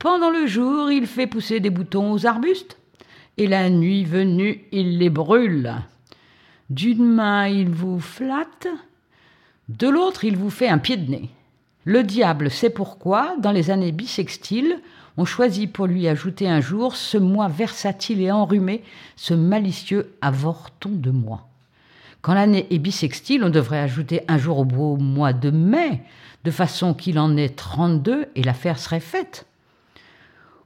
Pendant 0.00 0.30
le 0.30 0.48
jour, 0.48 0.90
il 0.90 1.06
fait 1.06 1.28
pousser 1.28 1.60
des 1.60 1.70
boutons 1.70 2.10
aux 2.10 2.26
arbustes, 2.26 2.78
et 3.36 3.46
la 3.46 3.70
nuit 3.70 4.04
venue, 4.04 4.64
il 4.72 4.98
les 4.98 5.08
brûle. 5.08 5.72
D'une 6.68 7.06
main, 7.06 7.46
il 7.46 7.70
vous 7.70 8.00
flatte, 8.00 8.66
de 9.68 9.88
l'autre, 9.88 10.24
il 10.24 10.36
vous 10.36 10.50
fait 10.50 10.68
un 10.68 10.78
pied 10.78 10.96
de 10.96 11.08
nez. 11.08 11.30
Le 11.84 12.02
diable 12.02 12.50
sait 12.50 12.70
pourquoi, 12.70 13.36
dans 13.38 13.52
les 13.52 13.70
années 13.70 13.92
bissextiles, 13.92 14.80
on 15.16 15.24
choisit 15.24 15.72
pour 15.72 15.86
lui 15.86 16.08
ajouter 16.08 16.48
un 16.48 16.60
jour 16.60 16.96
ce 16.96 17.18
mois 17.18 17.48
versatile 17.48 18.20
et 18.20 18.30
enrhumé, 18.30 18.82
ce 19.16 19.34
malicieux 19.34 20.14
avorton 20.20 20.90
de 20.90 21.10
mois. 21.10 21.48
Quand 22.20 22.34
l'année 22.34 22.66
est 22.70 22.78
bissextile, 22.78 23.44
on 23.44 23.50
devrait 23.50 23.78
ajouter 23.78 24.22
un 24.28 24.38
jour 24.38 24.58
au 24.58 24.64
beau 24.64 24.96
mois 24.96 25.32
de 25.32 25.50
mai, 25.50 26.02
de 26.44 26.50
façon 26.50 26.92
qu'il 26.92 27.18
en 27.18 27.36
ait 27.36 27.48
32 27.48 28.26
et 28.34 28.42
l'affaire 28.42 28.78
serait 28.78 29.00
faite. 29.00 29.46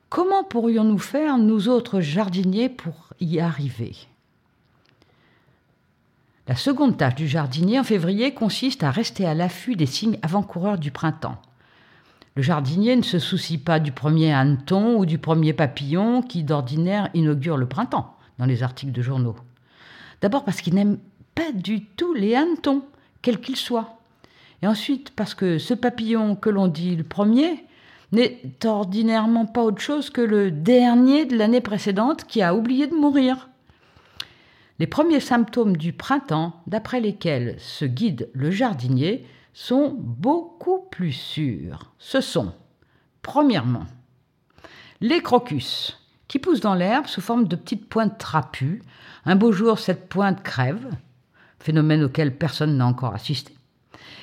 Comment 0.08 0.42
pourrions-nous 0.42 0.98
faire, 0.98 1.38
nous 1.38 1.68
autres 1.68 2.00
jardiniers, 2.00 2.68
pour 2.68 3.10
y 3.20 3.38
arriver? 3.38 3.94
La 6.48 6.56
seconde 6.56 6.96
tâche 6.96 7.14
du 7.14 7.28
jardinier 7.28 7.78
en 7.78 7.84
février 7.84 8.34
consiste 8.34 8.82
à 8.82 8.90
rester 8.90 9.24
à 9.24 9.34
l'affût 9.34 9.76
des 9.76 9.86
signes 9.86 10.18
avant-coureurs 10.22 10.78
du 10.78 10.90
printemps. 10.90 11.40
Le 12.40 12.44
jardinier 12.44 12.96
ne 12.96 13.02
se 13.02 13.18
soucie 13.18 13.58
pas 13.58 13.78
du 13.80 13.92
premier 13.92 14.32
hanneton 14.32 14.96
ou 14.96 15.04
du 15.04 15.18
premier 15.18 15.52
papillon 15.52 16.22
qui 16.22 16.42
d'ordinaire 16.42 17.10
inaugure 17.12 17.58
le 17.58 17.68
printemps 17.68 18.16
dans 18.38 18.46
les 18.46 18.62
articles 18.62 18.92
de 18.92 19.02
journaux. 19.02 19.36
D'abord 20.22 20.44
parce 20.44 20.62
qu'il 20.62 20.74
n'aime 20.74 20.96
pas 21.34 21.52
du 21.52 21.84
tout 21.84 22.14
les 22.14 22.34
hannetons, 22.34 22.82
quels 23.20 23.42
qu'ils 23.42 23.56
soient. 23.58 23.98
Et 24.62 24.66
ensuite 24.66 25.10
parce 25.10 25.34
que 25.34 25.58
ce 25.58 25.74
papillon 25.74 26.34
que 26.34 26.48
l'on 26.48 26.66
dit 26.66 26.96
le 26.96 27.04
premier 27.04 27.66
n'est 28.10 28.40
ordinairement 28.64 29.44
pas 29.44 29.62
autre 29.62 29.82
chose 29.82 30.08
que 30.08 30.22
le 30.22 30.50
dernier 30.50 31.26
de 31.26 31.36
l'année 31.36 31.60
précédente 31.60 32.24
qui 32.24 32.40
a 32.40 32.54
oublié 32.54 32.86
de 32.86 32.94
mourir. 32.94 33.50
Les 34.78 34.86
premiers 34.86 35.20
symptômes 35.20 35.76
du 35.76 35.92
printemps, 35.92 36.54
d'après 36.66 37.00
lesquels 37.00 37.56
se 37.58 37.84
guide 37.84 38.30
le 38.32 38.50
jardinier, 38.50 39.26
sont 39.52 39.94
beaucoup 39.96 40.86
plus 40.90 41.12
sûrs. 41.12 41.92
Ce 41.98 42.20
sont, 42.20 42.54
premièrement, 43.22 43.86
les 45.00 45.22
crocus, 45.22 45.98
qui 46.28 46.38
poussent 46.38 46.60
dans 46.60 46.74
l'herbe 46.74 47.06
sous 47.06 47.20
forme 47.20 47.48
de 47.48 47.56
petites 47.56 47.88
pointes 47.88 48.18
trapues. 48.18 48.82
Un 49.24 49.36
beau 49.36 49.50
jour, 49.50 49.78
cette 49.78 50.08
pointe 50.08 50.42
crève, 50.42 50.88
phénomène 51.58 52.04
auquel 52.04 52.36
personne 52.36 52.76
n'a 52.76 52.86
encore 52.86 53.14
assisté, 53.14 53.54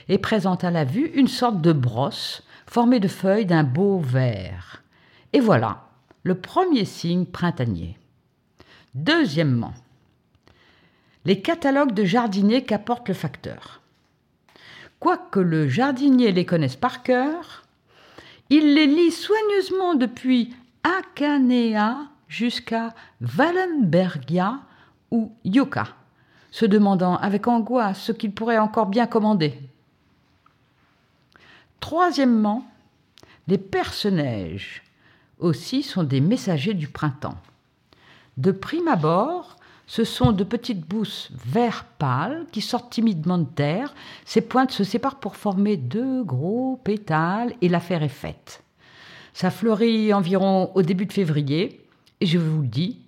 et 0.08 0.18
présente 0.18 0.64
à 0.64 0.72
la 0.72 0.86
vue 0.86 1.12
une 1.14 1.28
sorte 1.28 1.62
de 1.62 1.74
brosse 1.74 2.44
formée 2.66 3.00
de 3.00 3.08
feuilles 3.08 3.46
d'un 3.46 3.64
beau 3.64 4.00
vert. 4.00 4.84
Et 5.34 5.40
voilà 5.40 5.84
le 6.24 6.36
premier 6.36 6.86
signe 6.86 7.26
printanier. 7.26 7.98
Deuxièmement, 8.96 9.74
les 11.26 11.42
catalogues 11.42 11.94
de 11.94 12.06
jardiniers 12.06 12.64
qu'apporte 12.64 13.10
le 13.10 13.14
facteur. 13.14 13.82
Quoique 15.00 15.40
le 15.40 15.68
jardinier 15.68 16.32
les 16.32 16.46
connaisse 16.46 16.76
par 16.76 17.04
cœur, 17.04 17.64
il 18.50 18.74
les 18.74 18.88
lit 18.88 19.12
soigneusement 19.12 19.96
depuis 19.96 20.56
Akanea 20.84 22.08
jusqu'à 22.28 22.94
Wallenbergia 23.38 24.60
ou 25.12 25.32
Yucca, 25.44 25.88
se 26.52 26.66
demandant 26.66 27.18
avec 27.18 27.48
angoisse 27.48 28.02
ce 28.02 28.12
qu'il 28.12 28.34
pourrait 28.34 28.58
encore 28.58 28.88
bien 28.88 29.06
commander. 29.06 29.54
Troisièmement, 31.80 32.66
les 33.48 33.58
personnages 33.58 34.84
aussi 35.40 35.84
sont 35.84 36.04
des 36.04 36.22
messagers 36.22 36.74
du 36.74 36.88
printemps. 36.88 37.38
De 38.38 38.52
prime 38.52 38.88
abord, 38.88 39.57
ce 39.88 40.04
sont 40.04 40.34
de 40.34 40.44
petites 40.44 40.86
bousses 40.86 41.30
vert 41.46 41.86
pâle 41.98 42.46
qui 42.52 42.62
sortent 42.62 42.92
timidement 42.92 43.38
de 43.38 43.46
terre. 43.46 43.96
Ces 44.26 44.42
pointes 44.42 44.72
se 44.72 44.84
séparent 44.84 45.20
pour 45.20 45.38
former 45.38 45.78
deux 45.78 46.24
gros 46.24 46.80
pétales 46.84 47.54
et 47.62 47.70
l'affaire 47.70 48.04
est 48.04 48.10
faite. 48.10 48.64
Ça 49.34 49.50
fleurit 49.50 50.14
environ 50.14 50.72
au 50.76 50.82
début 50.82 51.06
de 51.06 51.14
février 51.14 51.86
et 52.20 52.26
je 52.26 52.38
vous 52.38 52.64
le 52.64 52.68
dis, 52.68 53.00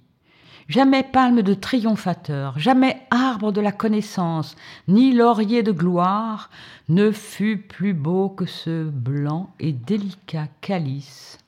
jamais 0.70 1.04
palme 1.04 1.42
de 1.42 1.54
triomphateur, 1.54 2.58
jamais 2.58 3.02
arbre 3.12 3.52
de 3.52 3.60
la 3.60 3.74
connaissance, 3.74 4.56
ni 4.88 5.12
laurier 5.12 5.64
de 5.64 5.74
gloire 5.74 6.50
ne 6.88 7.12
fut 7.12 7.58
plus 7.58 7.94
beau 7.94 8.30
que 8.30 8.46
ce 8.46 8.86
blanc 8.86 9.50
et 9.60 9.74
délicat 9.74 10.48
calice 10.62 11.40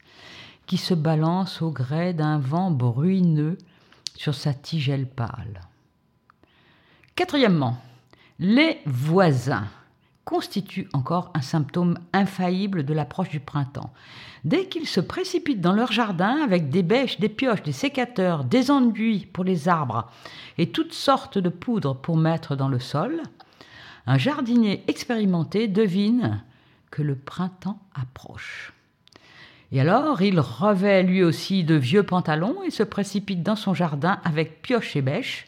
qui 0.66 0.78
se 0.78 0.94
balance 0.94 1.62
au 1.62 1.72
gré 1.72 2.14
d'un 2.14 2.40
vent 2.40 2.72
bruineux 2.72 3.58
sur 4.22 4.36
sa 4.36 4.54
tigelle 4.54 5.08
pâle. 5.08 5.62
Quatrièmement, 7.16 7.82
les 8.38 8.80
voisins, 8.86 9.68
constituent 10.26 10.88
encore 10.94 11.32
un 11.34 11.42
symptôme 11.42 11.98
infaillible 12.14 12.86
de 12.86 12.94
l'approche 12.94 13.30
du 13.30 13.40
printemps. 13.40 13.92
Dès 14.46 14.68
qu'ils 14.68 14.88
se 14.88 15.00
précipitent 15.00 15.60
dans 15.60 15.74
leur 15.74 15.92
jardin 15.92 16.38
avec 16.44 16.70
des 16.70 16.84
bêches, 16.84 17.20
des 17.20 17.30
pioches, 17.30 17.64
des 17.64 17.72
sécateurs, 17.72 18.44
des 18.44 18.70
enduits 18.70 19.26
pour 19.34 19.44
les 19.44 19.68
arbres 19.68 20.12
et 20.60 20.70
toutes 20.70 20.94
sortes 20.94 21.40
de 21.40 21.50
poudres 21.50 22.00
pour 22.00 22.16
mettre 22.16 22.56
dans 22.56 22.70
le 22.70 22.80
sol, 22.80 23.24
un 24.06 24.20
jardinier 24.20 24.84
expérimenté 24.88 25.68
devine 25.68 26.44
que 26.92 27.02
le 27.02 27.16
printemps 27.16 27.80
approche. 27.96 28.72
Et 29.72 29.80
alors, 29.80 30.22
il 30.22 30.40
revêt 30.40 31.04
lui 31.04 31.24
aussi 31.24 31.64
de 31.64 31.76
vieux 31.76 32.04
pantalons 32.04 32.62
et 32.64 32.72
se 32.72 32.84
précipite 32.84 33.42
dans 33.42 33.56
son 33.56 33.74
jardin 33.74 34.20
avec 34.24 34.62
pioche 34.62 34.96
et 34.96 35.02
bêche, 35.02 35.48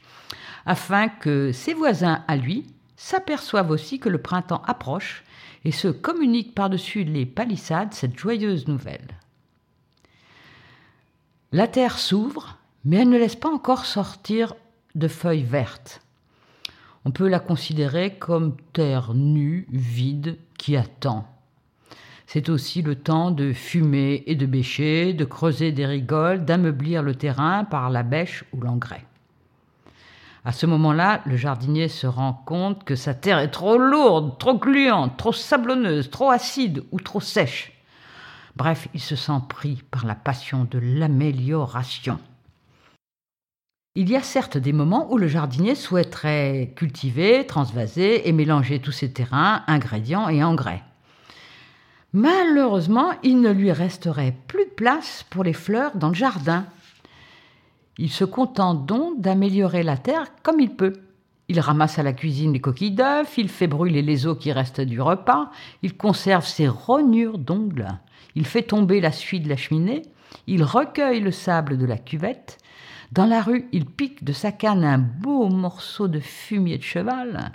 afin 0.66 1.10
que 1.10 1.52
ses 1.52 1.74
voisins 1.74 2.24
à 2.28 2.38
lui 2.38 2.66
s'aperçoivent 2.96 3.72
aussi 3.72 4.00
que 4.00 4.10
le 4.10 4.22
printemps 4.22 4.62
approche 4.66 5.24
et 5.66 5.72
se 5.72 5.90
communiquent 5.90 6.56
par-dessus 6.56 7.04
les 7.04 7.26
palissades 7.26 7.94
cette 7.94 8.18
joyeuse 8.18 8.68
nouvelle. 8.68 9.18
La 11.52 11.68
terre 11.68 12.00
s'ouvre, 12.00 12.58
mais 12.86 12.98
elle 12.98 13.10
ne 13.10 13.18
laisse 13.18 13.36
pas 13.36 13.50
encore 13.50 13.86
sortir 13.86 14.56
de 14.96 15.08
feuilles 15.08 15.44
vertes. 15.44 16.02
On 17.06 17.12
peut 17.12 17.28
la 17.28 17.40
considérer 17.40 18.16
comme 18.16 18.56
terre 18.72 19.14
nue, 19.14 19.68
vide, 19.72 20.38
qui 20.58 20.78
attend. 20.78 21.28
C'est 22.26 22.50
aussi 22.50 22.82
le 22.82 22.96
temps 22.96 23.32
de 23.32 23.54
fumer 23.54 24.24
et 24.28 24.36
de 24.36 24.46
bêcher, 24.46 25.14
de 25.14 25.26
creuser 25.26 25.72
des 25.72 25.86
rigoles, 25.86 26.46
d'ameublir 26.46 27.04
le 27.04 27.16
terrain 27.16 27.64
par 27.64 27.90
la 27.90 28.04
bêche 28.04 28.44
ou 28.54 28.62
l'engrais. 28.62 29.06
À 30.46 30.52
ce 30.52 30.66
moment-là, 30.66 31.22
le 31.26 31.38
jardinier 31.38 31.88
se 31.88 32.06
rend 32.06 32.34
compte 32.34 32.84
que 32.84 32.96
sa 32.96 33.14
terre 33.14 33.40
est 33.40 33.52
trop 33.52 33.78
lourde, 33.78 34.38
trop 34.40 34.58
gluante, 34.58 35.16
trop 35.18 35.32
sablonneuse, 35.32 36.10
trop 36.10 36.32
acide 36.32 36.84
ou 36.92 37.00
trop 37.00 37.22
sèche. 37.22 37.72
Bref, 38.56 38.88
il 38.94 39.00
se 39.00 39.16
sent 39.16 39.42
pris 39.48 39.82
par 39.90 40.06
la 40.06 40.16
passion 40.16 40.68
de 40.70 40.80
l'amélioration. 40.80 42.20
Il 43.96 44.10
y 44.10 44.16
a 44.16 44.22
certes 44.22 44.58
des 44.58 44.74
moments 44.74 45.12
où 45.14 45.18
le 45.18 45.28
jardinier 45.28 45.76
souhaiterait 45.76 46.74
cultiver, 46.76 47.46
transvaser 47.46 48.28
et 48.28 48.32
mélanger 48.32 48.80
tous 48.80 48.92
ses 48.92 49.14
terrains, 49.14 49.64
ingrédients 49.68 50.30
et 50.30 50.44
engrais. 50.44 50.84
Malheureusement, 52.14 53.12
il 53.24 53.42
ne 53.42 53.50
lui 53.50 53.72
resterait 53.72 54.36
plus 54.48 54.66
de 54.66 54.70
place 54.70 55.26
pour 55.32 55.44
les 55.44 55.54
fleurs 55.54 55.96
dans 55.96 56.10
le 56.10 56.14
jardin. 56.14 56.66
Il 57.98 58.12
se 58.12 58.24
contente 58.24 58.86
donc 58.86 59.20
d'améliorer 59.20 59.82
la 59.82 59.98
terre 59.98 60.26
comme 60.44 60.60
il 60.60 60.76
peut. 60.76 60.94
Il 61.50 61.60
ramasse 61.60 61.98
à 62.00 62.04
la 62.04 62.14
cuisine 62.14 62.54
les 62.54 62.62
coquilles 62.62 62.92
d'œufs, 62.92 63.38
il 63.38 63.50
fait 63.50 63.68
brûler 63.68 64.02
les 64.02 64.28
os 64.28 64.38
qui 64.40 64.52
restent 64.52 64.82
du 64.82 65.02
repas, 65.02 65.50
il 65.82 65.98
conserve 65.98 66.46
ses 66.46 66.68
rognures 66.68 67.38
d'ongles, 67.38 68.00
il 68.36 68.46
fait 68.46 68.64
tomber 68.64 69.02
la 69.02 69.12
suie 69.12 69.42
de 69.42 69.50
la 69.50 69.58
cheminée, 69.58 70.04
il 70.48 70.64
recueille 70.64 71.20
le 71.20 71.32
sable 71.32 71.78
de 71.78 71.86
la 71.86 71.98
cuvette, 71.98 72.60
dans 73.12 73.26
la 73.26 73.42
rue 73.42 73.68
il 73.74 73.86
pique 73.86 74.24
de 74.24 74.34
sa 74.34 74.52
canne 74.52 74.86
un 74.86 74.98
beau 75.00 75.50
morceau 75.50 76.08
de 76.08 76.20
fumier 76.20 76.78
de 76.78 76.84
cheval, 76.84 77.52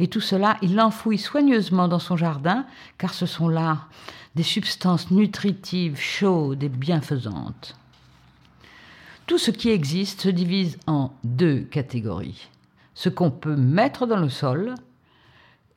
et 0.00 0.08
tout 0.08 0.20
cela 0.20 0.56
il 0.62 0.74
l'enfouit 0.74 1.18
soigneusement 1.18 1.86
dans 1.86 2.00
son 2.00 2.16
jardin, 2.16 2.66
car 2.98 3.14
ce 3.14 3.26
sont 3.26 3.48
là 3.48 3.86
des 4.34 4.42
substances 4.42 5.10
nutritives, 5.10 5.98
chaudes 5.98 6.62
et 6.62 6.68
bienfaisantes. 6.68 7.76
Tout 9.26 9.38
ce 9.38 9.50
qui 9.52 9.68
existe 9.68 10.22
se 10.22 10.28
divise 10.28 10.78
en 10.86 11.12
deux 11.22 11.60
catégories. 11.60 12.48
Ce 12.94 13.08
qu'on 13.08 13.30
peut 13.30 13.56
mettre 13.56 14.06
dans 14.06 14.18
le 14.18 14.28
sol 14.28 14.74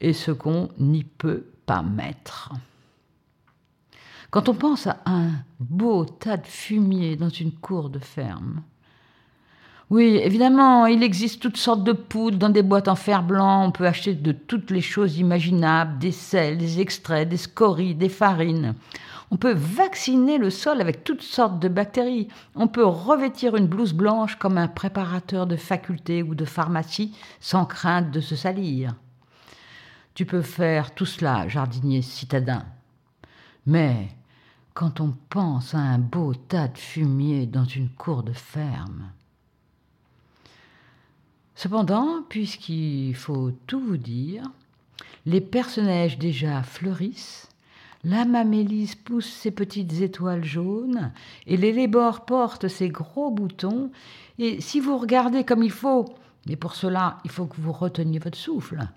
et 0.02 0.14
ce 0.14 0.32
qu'on 0.32 0.70
n'y 0.80 1.04
peut 1.04 1.46
pas 1.66 1.84
mettre. 1.84 2.52
Quand 4.32 4.50
on 4.50 4.56
pense 4.56 4.88
à 4.88 4.98
un 5.06 5.32
beau 5.60 6.06
tas 6.06 6.38
de 6.38 6.48
fumier 6.48 7.16
dans 7.16 7.30
une 7.30 7.52
cour 7.52 7.90
de 7.90 8.00
ferme, 8.00 8.64
oui, 9.94 10.20
évidemment, 10.24 10.88
il 10.88 11.04
existe 11.04 11.40
toutes 11.40 11.58
sortes 11.58 11.84
de 11.84 11.92
poudres 11.92 12.40
dans 12.40 12.50
des 12.50 12.64
boîtes 12.64 12.88
en 12.88 12.96
fer 12.96 13.22
blanc. 13.22 13.64
On 13.64 13.70
peut 13.72 13.86
acheter 13.86 14.16
de 14.16 14.32
toutes 14.32 14.72
les 14.72 14.82
choses 14.82 15.20
imaginables, 15.20 16.00
des 16.00 16.12
sels, 16.12 16.58
des 16.58 16.80
extraits, 16.80 17.30
des 17.30 17.38
scories, 17.38 17.94
des 17.94 18.10
farines. 18.10 18.74
On 19.30 19.38
peut 19.38 19.54
vacciner 19.54 20.40
le 20.40 20.50
sol 20.50 20.82
avec 20.82 21.04
toutes 21.04 21.22
sortes 21.22 21.60
de 21.60 21.68
bactéries. 21.68 22.28
On 22.56 22.68
peut 22.68 22.84
revêtir 22.84 23.56
une 23.56 23.68
blouse 23.68 23.94
blanche 23.94 24.36
comme 24.38 24.58
un 24.58 24.68
préparateur 24.68 25.46
de 25.46 25.58
faculté 25.58 26.24
ou 26.24 26.34
de 26.34 26.46
pharmacie 26.46 27.16
sans 27.40 27.68
crainte 27.68 28.10
de 28.10 28.20
se 28.20 28.36
salir. 28.36 28.96
Tu 30.16 30.26
peux 30.26 30.42
faire 30.42 30.96
tout 30.96 31.06
cela, 31.06 31.48
jardinier 31.48 32.02
citadin. 32.02 32.66
Mais 33.68 34.08
quand 34.74 35.02
on 35.02 35.14
pense 35.30 35.76
à 35.76 35.78
un 35.78 36.00
beau 36.00 36.34
tas 36.34 36.70
de 36.70 36.80
fumier 36.80 37.46
dans 37.46 37.66
une 37.66 37.90
cour 37.90 38.24
de 38.24 38.34
ferme. 38.34 39.12
Cependant, 41.56 42.24
puisqu'il 42.30 43.16
faut 43.16 43.52
tout 43.68 43.80
vous 43.80 43.98
dire, 43.98 44.50
les 45.26 45.42
personnages 45.42 46.18
déjà 46.18 46.64
fleurissent 46.64 47.50
la 48.06 48.26
mamélise 48.26 48.96
pousse 48.96 49.30
ses 49.30 49.52
petites 49.52 50.02
étoiles 50.02 50.44
jaunes 50.44 51.14
et 51.48 51.56
l'élébore 51.56 52.26
porte 52.26 52.68
ses 52.68 52.90
gros 52.90 53.32
boutons. 53.32 53.92
Et 54.40 54.60
si 54.60 54.82
vous 54.82 54.98
regardez 54.98 55.46
comme 55.46 55.64
il 55.64 55.72
faut, 55.72 56.14
mais 56.48 56.58
pour 56.58 56.76
cela, 56.76 57.20
il 57.24 57.32
faut 57.32 57.46
que 57.46 57.62
vous 57.62 57.72
reteniez 57.72 58.20
votre 58.20 58.38
souffle, 58.38 58.90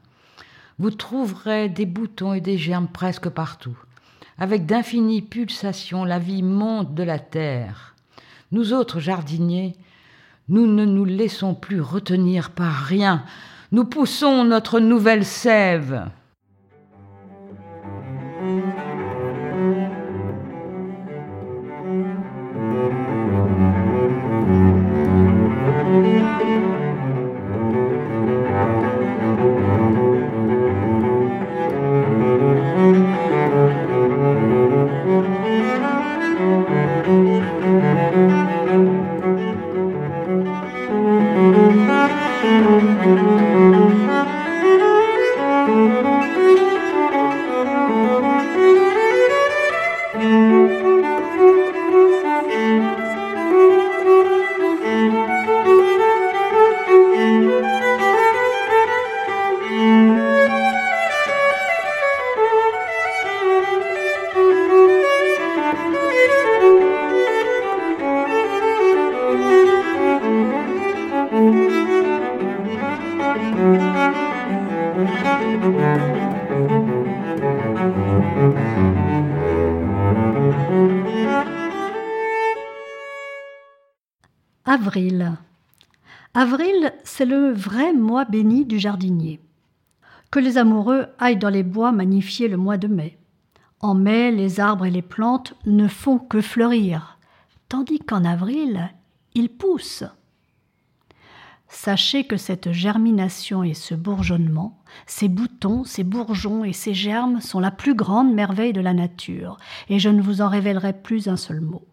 vous 0.79 0.91
trouverez 0.91 1.69
des 1.69 1.87
boutons 1.87 2.35
et 2.35 2.41
des 2.41 2.59
germes 2.59 2.89
presque 2.89 3.29
partout. 3.29 3.79
Avec 4.39 4.67
d'infinies 4.67 5.23
pulsations, 5.23 6.05
la 6.05 6.19
vie 6.19 6.43
monte 6.43 6.95
de 6.95 7.05
la 7.05 7.21
terre. 7.21 7.95
Nous 8.51 8.73
autres 8.73 8.99
jardiniers, 8.99 9.77
nous 10.49 10.67
ne 10.67 10.85
nous 10.85 11.05
laissons 11.05 11.55
plus 11.55 11.81
retenir 11.81 12.51
par 12.51 12.73
rien. 12.73 13.25
Nous 13.73 13.85
poussons 13.85 14.45
notre 14.45 14.79
nouvelle 14.81 15.25
sève. 15.25 16.09
Avril, 86.39 86.93
c'est 87.03 87.25
le 87.25 87.51
vrai 87.51 87.95
mois 87.95 88.27
béni 88.27 88.67
du 88.67 88.79
jardinier. 88.79 89.41
Que 90.31 90.39
les 90.39 90.59
amoureux 90.59 91.07
aillent 91.19 91.39
dans 91.39 91.49
les 91.49 91.63
bois 91.63 91.93
magnifier 91.93 92.47
le 92.47 92.59
mois 92.59 92.77
de 92.77 92.89
mai. 92.89 93.17
En 93.81 93.95
mai, 93.95 94.33
les 94.33 94.61
arbres 94.61 94.85
et 94.85 94.91
les 94.91 95.01
plantes 95.01 95.55
ne 95.65 95.89
font 95.89 96.19
que 96.19 96.43
fleurir, 96.43 97.19
tandis 97.71 98.01
qu'en 98.01 98.23
avril, 98.23 98.93
ils 99.33 99.49
poussent. 99.49 100.05
Sachez 101.69 102.25
que 102.25 102.37
cette 102.37 102.71
germination 102.71 103.63
et 103.63 103.73
ce 103.73 103.95
bourgeonnement, 103.95 104.79
ces 105.07 105.29
boutons, 105.29 105.85
ces 105.85 106.05
bourgeons 106.05 106.65
et 106.65 106.75
ces 106.75 106.93
germes 106.93 107.41
sont 107.41 107.61
la 107.61 107.71
plus 107.71 107.95
grande 107.95 108.35
merveille 108.35 108.75
de 108.75 108.83
la 108.83 108.93
nature, 108.93 109.57
et 109.89 109.99
je 109.99 110.11
ne 110.11 110.21
vous 110.21 110.43
en 110.43 110.51
révélerai 110.51 110.93
plus 110.93 111.29
un 111.29 111.39
seul 111.39 111.63
mot. 111.63 111.87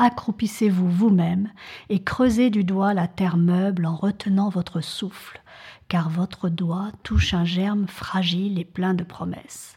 Accroupissez-vous 0.00 0.88
vous-même 0.88 1.50
et 1.88 2.02
creusez 2.02 2.50
du 2.50 2.62
doigt 2.62 2.94
la 2.94 3.08
terre 3.08 3.36
meuble 3.36 3.84
en 3.84 3.96
retenant 3.96 4.48
votre 4.48 4.80
souffle, 4.80 5.42
car 5.88 6.08
votre 6.08 6.48
doigt 6.48 6.92
touche 7.02 7.34
un 7.34 7.44
germe 7.44 7.88
fragile 7.88 8.60
et 8.60 8.64
plein 8.64 8.94
de 8.94 9.02
promesses. 9.02 9.76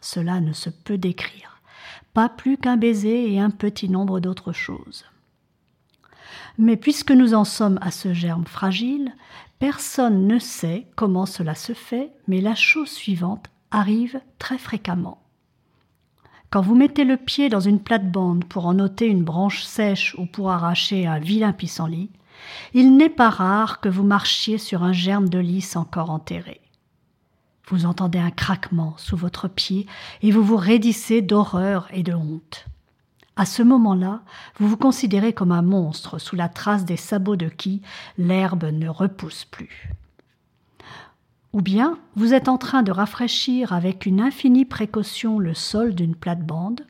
Cela 0.00 0.40
ne 0.40 0.52
se 0.52 0.70
peut 0.70 0.96
décrire, 0.96 1.60
pas 2.14 2.28
plus 2.28 2.56
qu'un 2.56 2.76
baiser 2.76 3.32
et 3.32 3.40
un 3.40 3.50
petit 3.50 3.88
nombre 3.88 4.20
d'autres 4.20 4.52
choses. 4.52 5.04
Mais 6.56 6.76
puisque 6.76 7.10
nous 7.10 7.34
en 7.34 7.44
sommes 7.44 7.80
à 7.82 7.90
ce 7.90 8.14
germe 8.14 8.46
fragile, 8.46 9.12
personne 9.58 10.28
ne 10.28 10.38
sait 10.38 10.86
comment 10.94 11.26
cela 11.26 11.56
se 11.56 11.72
fait, 11.72 12.12
mais 12.28 12.40
la 12.40 12.54
chose 12.54 12.90
suivante 12.90 13.50
arrive 13.72 14.20
très 14.38 14.58
fréquemment. 14.58 15.20
Quand 16.50 16.62
vous 16.62 16.74
mettez 16.74 17.04
le 17.04 17.18
pied 17.18 17.50
dans 17.50 17.60
une 17.60 17.80
plate-bande 17.80 18.44
pour 18.44 18.66
en 18.66 18.78
ôter 18.78 19.06
une 19.06 19.22
branche 19.22 19.62
sèche 19.62 20.14
ou 20.18 20.24
pour 20.24 20.50
arracher 20.50 21.06
un 21.06 21.18
vilain 21.18 21.52
pissenlit, 21.52 22.10
il 22.72 22.96
n'est 22.96 23.10
pas 23.10 23.28
rare 23.28 23.80
que 23.80 23.88
vous 23.88 24.04
marchiez 24.04 24.56
sur 24.56 24.82
un 24.82 24.92
germe 24.92 25.28
de 25.28 25.38
lys 25.38 25.76
encore 25.76 26.10
enterré. 26.10 26.60
Vous 27.68 27.84
entendez 27.84 28.18
un 28.18 28.30
craquement 28.30 28.94
sous 28.96 29.16
votre 29.16 29.46
pied 29.46 29.86
et 30.22 30.30
vous 30.30 30.42
vous 30.42 30.56
raidissez 30.56 31.20
d'horreur 31.20 31.86
et 31.92 32.02
de 32.02 32.14
honte. 32.14 32.64
À 33.36 33.44
ce 33.44 33.62
moment-là, 33.62 34.22
vous 34.58 34.68
vous 34.68 34.78
considérez 34.78 35.34
comme 35.34 35.52
un 35.52 35.62
monstre 35.62 36.18
sous 36.18 36.34
la 36.34 36.48
trace 36.48 36.86
des 36.86 36.96
sabots 36.96 37.36
de 37.36 37.48
qui 37.48 37.82
l'herbe 38.16 38.64
ne 38.64 38.88
repousse 38.88 39.44
plus. 39.44 39.92
Ou 41.52 41.62
bien 41.62 41.98
vous 42.14 42.34
êtes 42.34 42.48
en 42.48 42.58
train 42.58 42.82
de 42.82 42.92
rafraîchir 42.92 43.72
avec 43.72 44.06
une 44.06 44.20
infinie 44.20 44.64
précaution 44.64 45.38
le 45.38 45.54
sol 45.54 45.94
d'une 45.94 46.14
plate-bande. 46.14 46.86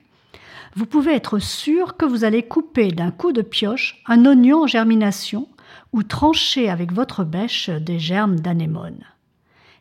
Vous 0.74 0.86
pouvez 0.86 1.14
être 1.14 1.38
sûr 1.38 1.96
que 1.96 2.04
vous 2.04 2.24
allez 2.24 2.42
couper 2.42 2.90
d'un 2.90 3.10
coup 3.10 3.32
de 3.32 3.42
pioche 3.42 4.02
un 4.06 4.24
oignon 4.26 4.64
en 4.64 4.66
germination 4.66 5.48
ou 5.92 6.02
trancher 6.02 6.68
avec 6.68 6.92
votre 6.92 7.24
bêche 7.24 7.70
des 7.70 7.98
germes 7.98 8.40
d'anémone. 8.40 9.04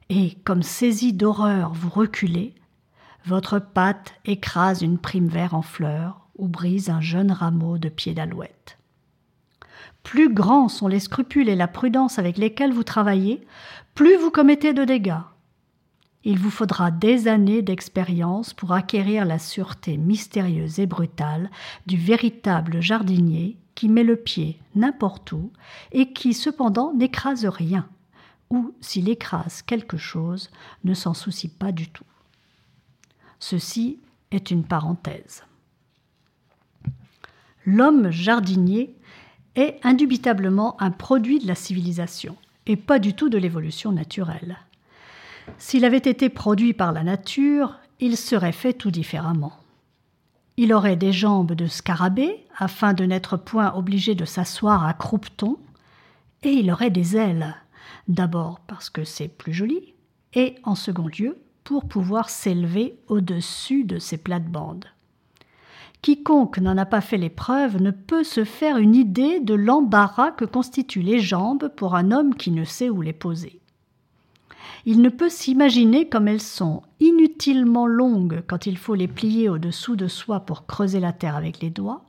Et 0.10 0.36
comme 0.46 0.64
saisi 0.64 1.12
d'horreur 1.12 1.74
vous 1.74 1.90
reculez, 1.90 2.54
votre 3.26 3.60
patte 3.60 4.14
écrase 4.26 4.82
une 4.82 5.00
prime 5.00 5.28
vert 5.28 5.54
en 5.54 5.62
fleurs 5.62 6.28
ou 6.38 6.48
brise 6.48 6.90
un 6.90 7.02
jeune 7.02 7.32
rameau 7.32 7.78
de 7.78 7.90
pied 7.90 8.14
d'alouette. 8.14 8.78
Plus 10.04 10.34
grands 10.34 10.70
sont 10.70 10.88
les 10.88 11.02
scrupules 11.02 11.50
et 11.50 11.56
la 11.56 11.68
prudence 11.68 12.20
avec 12.20 12.38
lesquels 12.38 12.72
vous 12.72 12.86
travaillez, 12.86 13.46
plus 13.98 14.16
vous 14.16 14.30
commettez 14.30 14.76
de 14.76 14.86
dégâts. 14.86 15.24
Il 16.24 16.38
vous 16.38 16.52
faudra 16.52 16.92
des 16.92 17.28
années 17.28 17.64
d'expérience 17.64 18.54
pour 18.54 18.74
acquérir 18.74 19.26
la 19.26 19.40
sûreté 19.40 19.98
mystérieuse 19.98 20.78
et 20.78 20.86
brutale 20.86 21.50
du 21.88 21.98
véritable 21.98 22.80
jardinier 22.80 23.58
qui 23.74 23.90
met 23.90 24.04
le 24.04 24.16
pied 24.16 24.60
n'importe 24.76 25.32
où 25.32 25.52
et 25.92 26.14
qui 26.14 26.36
cependant 26.36 26.94
n'écrase 26.94 27.48
rien, 27.48 27.90
ou 28.52 28.72
s'il 28.82 29.10
écrase 29.10 29.64
quelque 29.64 29.98
chose, 29.98 30.52
ne 30.84 30.94
s'en 30.94 31.16
soucie 31.16 31.50
pas 31.50 31.72
du 31.72 31.90
tout. 31.90 32.06
Ceci 33.40 33.98
est 34.30 34.52
une 34.52 34.64
parenthèse. 34.64 35.44
L'homme 37.66 38.12
jardinier 38.12 38.94
est 39.56 39.80
indubitablement 39.82 40.80
un 40.80 40.92
produit 40.92 41.40
de 41.40 41.48
la 41.48 41.56
civilisation 41.56 42.38
et 42.68 42.76
pas 42.76 43.00
du 43.00 43.14
tout 43.14 43.30
de 43.30 43.38
l'évolution 43.38 43.92
naturelle. 43.92 44.58
S'il 45.58 45.86
avait 45.86 45.98
été 45.98 46.30
produit 46.30 46.74
par 46.74 46.92
la 46.92 47.04
nature, 47.04 47.80
il 48.00 48.18
serait 48.18 48.52
fait 48.52 48.74
tout 48.74 48.92
différemment. 48.92 49.54
Il 50.58 50.74
aurait 50.74 50.98
des 50.98 51.14
jambes 51.14 51.54
de 51.54 51.68
scarabée, 51.68 52.46
afin 52.58 52.94
de 52.94 53.06
n'être 53.06 53.38
point 53.38 53.74
obligé 53.74 54.16
de 54.16 54.26
s'asseoir 54.26 54.86
à 54.86 54.94
croupeton, 54.94 55.58
et 56.44 56.50
il 56.50 56.72
aurait 56.72 56.92
des 56.92 57.16
ailes, 57.16 57.56
d'abord 58.08 58.60
parce 58.68 58.90
que 58.90 59.04
c'est 59.04 59.28
plus 59.28 59.54
joli, 59.54 59.94
et 60.34 60.56
en 60.64 60.76
second 60.76 61.08
lieu 61.08 61.38
pour 61.64 61.88
pouvoir 61.88 62.30
s'élever 62.30 63.00
au-dessus 63.08 63.84
de 63.84 64.00
ses 64.00 64.18
plates-bandes. 64.18 64.86
Quiconque 66.02 66.60
n'en 66.60 66.78
a 66.78 66.86
pas 66.86 67.02
fait 67.02 67.18
l'épreuve 67.18 67.82
ne 67.82 67.92
peut 67.92 68.24
se 68.24 68.44
faire 68.44 68.78
une 68.78 68.96
idée 68.96 69.40
de 69.40 69.54
l'embarras 69.54 70.32
que 70.32 70.46
constituent 70.46 71.02
les 71.02 71.20
jambes 71.20 71.70
pour 71.76 71.96
un 71.96 72.12
homme 72.12 72.36
qui 72.36 72.52
ne 72.52 72.64
sait 72.64 72.90
où 72.90 73.02
les 73.02 73.14
poser. 73.14 73.60
Il 74.86 75.02
ne 75.02 75.10
peut 75.10 75.30
s'imaginer 75.30 76.08
comme 76.08 76.30
elles 76.30 76.42
sont 76.42 76.82
inutilement 77.02 77.88
longues 77.88 78.42
quand 78.48 78.68
il 78.68 78.78
faut 78.78 78.96
les 78.96 79.10
plier 79.10 79.50
au-dessous 79.50 79.96
de 79.98 80.08
soi 80.08 80.42
pour 80.42 80.66
creuser 80.66 81.02
la 81.02 81.12
terre 81.12 81.36
avec 81.36 81.60
les 81.60 81.70
doigts, 81.70 82.06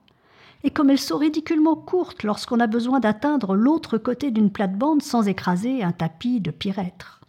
et 0.62 0.70
comme 0.70 0.90
elles 0.90 0.98
sont 0.98 1.18
ridiculement 1.18 1.76
courtes 1.76 2.22
lorsqu'on 2.22 2.60
a 2.60 2.66
besoin 2.66 3.00
d'atteindre 3.00 3.56
l'autre 3.56 3.98
côté 3.98 4.30
d'une 4.30 4.50
plate-bande 4.50 5.02
sans 5.02 5.26
écraser 5.26 5.82
un 5.82 5.92
tapis 5.92 6.40
de 6.40 6.50
pyrètre. 6.50 7.20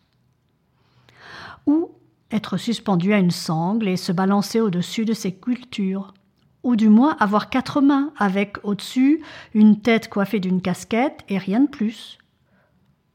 Ou 1.65 1.89
être 2.32 2.58
suspendu 2.58 3.13
à 3.13 3.17
une 3.17 3.32
sangle 3.32 3.88
et 3.88 3.98
se 3.98 4.12
balancer 4.12 4.62
au-dessus 4.62 5.06
de 5.06 5.13
ses 5.13 5.34
cultures, 5.34 6.13
ou 6.63 6.76
du 6.76 6.89
moins 6.89 7.15
avoir 7.19 7.50
quatre 7.50 7.82
mains 7.82 8.12
avec 8.17 8.58
au-dessus 8.63 9.22
une 9.54 9.80
tête 9.80 10.10
coiffée 10.10 10.39
d'une 10.39 10.62
casquette 10.62 11.24
et 11.30 11.38
rien 11.38 11.62
de 11.62 11.69
plus. 11.69 12.17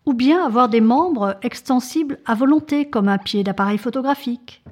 Ou 0.07 0.13
bien 0.13 0.45
avoir 0.45 0.69
des 0.69 0.81
membres 0.81 1.37
extensibles 1.43 2.19
à 2.27 2.35
volonté 2.35 2.89
comme 2.89 3.09
un 3.09 3.19
pied 3.19 3.43
d'appareil 3.43 3.79
photographique. 3.79 4.63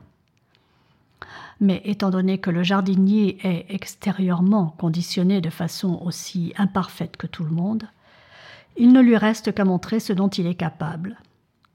Mais 1.61 1.81
étant 1.85 2.11
donné 2.11 2.39
que 2.39 2.51
le 2.51 2.63
jardinier 2.63 3.39
est 3.45 3.67
extérieurement 3.69 4.75
conditionné 4.79 5.41
de 5.41 5.51
façon 5.51 6.01
aussi 6.05 6.53
imparfaite 6.57 7.17
que 7.17 7.27
tout 7.27 7.45
le 7.45 7.51
monde, 7.51 7.85
il 8.77 8.93
ne 8.93 9.01
lui 9.01 9.17
reste 9.17 9.55
qu'à 9.55 9.65
montrer 9.65 10.01
ce 10.01 10.13
dont 10.13 10.29
il 10.29 10.47
est 10.47 10.55
capable, 10.55 11.19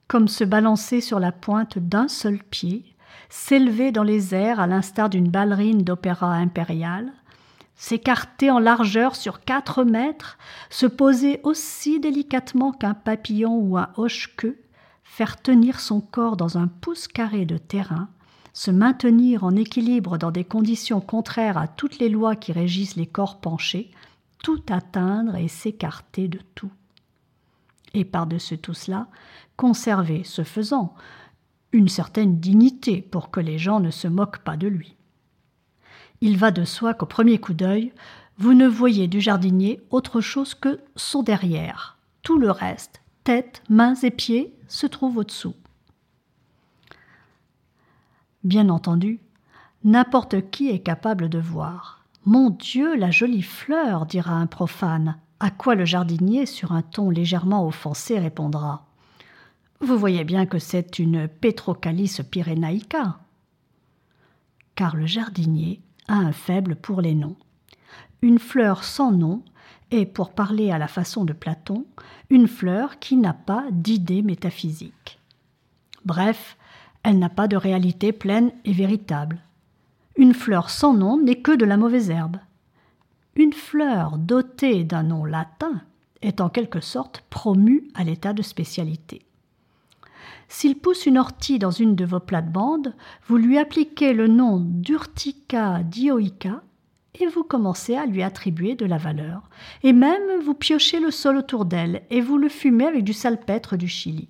comme 0.07 0.27
se 0.27 0.43
balancer 0.43 0.99
sur 0.99 1.19
la 1.19 1.31
pointe 1.31 1.77
d'un 1.77 2.07
seul 2.07 2.39
pied 2.39 2.83
s'élever 3.29 3.91
dans 3.91 4.03
les 4.03 4.33
airs 4.33 4.59
à 4.59 4.67
l'instar 4.67 5.09
d'une 5.09 5.29
ballerine 5.29 5.83
d'opéra 5.83 6.33
impérial, 6.33 7.11
s'écarter 7.75 8.49
en 8.49 8.59
largeur 8.59 9.15
sur 9.15 9.41
quatre 9.41 9.83
mètres, 9.83 10.37
se 10.69 10.85
poser 10.85 11.39
aussi 11.43 11.99
délicatement 11.99 12.71
qu'un 12.71 12.93
papillon 12.93 13.55
ou 13.55 13.77
un 13.77 13.89
hoche-queue, 13.97 14.57
faire 15.03 15.41
tenir 15.41 15.79
son 15.79 16.01
corps 16.01 16.37
dans 16.37 16.57
un 16.57 16.67
pouce 16.67 17.07
carré 17.07 17.45
de 17.45 17.57
terrain, 17.57 18.09
se 18.53 18.71
maintenir 18.71 19.43
en 19.43 19.55
équilibre 19.55 20.17
dans 20.17 20.31
des 20.31 20.43
conditions 20.43 21.01
contraires 21.01 21.57
à 21.57 21.67
toutes 21.67 21.99
les 21.99 22.09
lois 22.09 22.35
qui 22.35 22.51
régissent 22.51 22.95
les 22.95 23.05
corps 23.05 23.39
penchés, 23.39 23.91
tout 24.43 24.61
atteindre 24.69 25.35
et 25.35 25.47
s'écarter 25.47 26.27
de 26.27 26.39
tout. 26.55 26.71
Et 27.93 28.05
par-dessus 28.05 28.57
tout 28.57 28.73
cela, 28.73 29.07
conserver, 29.55 30.23
ce 30.23 30.43
faisant, 30.43 30.95
une 31.71 31.89
certaine 31.89 32.39
dignité 32.39 33.01
pour 33.01 33.29
que 33.29 33.39
les 33.39 33.57
gens 33.57 33.79
ne 33.79 33.91
se 33.91 34.07
moquent 34.07 34.39
pas 34.39 34.57
de 34.57 34.67
lui. 34.67 34.95
Il 36.21 36.37
va 36.37 36.51
de 36.51 36.65
soi 36.65 36.93
qu'au 36.93 37.05
premier 37.05 37.39
coup 37.39 37.53
d'œil, 37.53 37.93
vous 38.37 38.53
ne 38.53 38.67
voyez 38.67 39.07
du 39.07 39.21
jardinier 39.21 39.81
autre 39.89 40.21
chose 40.21 40.55
que 40.55 40.79
son 40.95 41.23
derrière. 41.23 41.97
Tout 42.23 42.39
le 42.39 42.51
reste, 42.51 43.01
tête, 43.23 43.61
mains 43.69 43.95
et 43.95 44.11
pieds, 44.11 44.53
se 44.67 44.87
trouve 44.87 45.17
au-dessous. 45.17 45.55
Bien 48.43 48.69
entendu, 48.69 49.19
n'importe 49.83 50.49
qui 50.49 50.69
est 50.69 50.79
capable 50.79 51.29
de 51.29 51.39
voir. 51.39 52.05
Mon 52.25 52.49
Dieu, 52.49 52.95
la 52.95 53.11
jolie 53.11 53.41
fleur, 53.41 54.05
dira 54.05 54.33
un 54.33 54.47
profane, 54.47 55.17
à 55.39 55.51
quoi 55.51 55.75
le 55.75 55.85
jardinier, 55.85 56.45
sur 56.45 56.71
un 56.71 56.81
ton 56.81 57.09
légèrement 57.09 57.65
offensé, 57.65 58.19
répondra. 58.19 58.86
Vous 59.79 59.97
voyez 59.97 60.23
bien 60.23 60.47
que 60.47 60.57
c'est 60.57 60.97
une 60.97 61.27
Petrocalis 61.27 62.19
pyrénaïca. 62.29 63.19
Car 64.73 64.95
le 64.95 65.05
jardinier 65.05 65.81
a 66.07 66.15
un 66.15 66.31
faible 66.31 66.75
pour 66.75 67.01
les 67.01 67.13
noms. 67.13 67.35
Une 68.23 68.39
fleur 68.39 68.83
sans 68.83 69.11
nom 69.11 69.43
est, 69.91 70.05
pour 70.05 70.31
parler 70.31 70.71
à 70.71 70.79
la 70.79 70.87
façon 70.87 71.25
de 71.25 71.33
Platon, 71.33 71.85
une 72.31 72.47
fleur 72.47 72.97
qui 72.97 73.17
n'a 73.17 73.33
pas 73.33 73.65
d'idée 73.71 74.23
métaphysique. 74.23 75.19
Bref, 76.05 76.57
elle 77.03 77.19
n'a 77.19 77.29
pas 77.29 77.47
de 77.47 77.55
réalité 77.55 78.11
pleine 78.11 78.51
et 78.65 78.73
véritable. 78.73 79.39
Une 80.15 80.33
fleur 80.33 80.71
sans 80.71 80.95
nom 80.95 81.21
n'est 81.21 81.41
que 81.41 81.55
de 81.55 81.65
la 81.65 81.77
mauvaise 81.77 82.09
herbe. 82.09 82.37
Une 83.35 83.53
fleur 83.53 84.17
dotée 84.17 84.83
d'un 84.83 85.03
nom 85.03 85.23
latin 85.23 85.81
est 86.23 86.41
en 86.41 86.49
quelque 86.49 86.81
sorte 86.81 87.23
promue 87.29 87.87
à 87.93 88.03
l'état 88.03 88.33
de 88.33 88.41
spécialité. 88.41 89.26
S'il 90.47 90.77
pousse 90.77 91.05
une 91.05 91.17
ortie 91.17 91.59
dans 91.59 91.71
une 91.71 91.95
de 91.95 92.05
vos 92.05 92.19
plates-bandes, 92.19 92.95
vous 93.27 93.37
lui 93.37 93.57
appliquez 93.57 94.13
le 94.13 94.27
nom 94.27 94.59
d'Urtica 94.59 95.83
dioica 95.83 96.63
et 97.19 97.27
vous 97.27 97.43
commencez 97.43 97.95
à 97.95 98.05
lui 98.05 98.23
attribuer 98.23 98.75
de 98.75 98.85
la 98.85 98.97
valeur. 98.97 99.49
Et 99.83 99.93
même 99.93 100.41
vous 100.43 100.53
piochez 100.53 100.99
le 100.99 101.11
sol 101.11 101.37
autour 101.37 101.65
d'elle 101.65 102.03
et 102.09 102.21
vous 102.21 102.37
le 102.37 102.49
fumez 102.49 102.85
avec 102.85 103.03
du 103.03 103.13
salpêtre 103.13 103.75
du 103.75 103.87
Chili. 103.87 104.29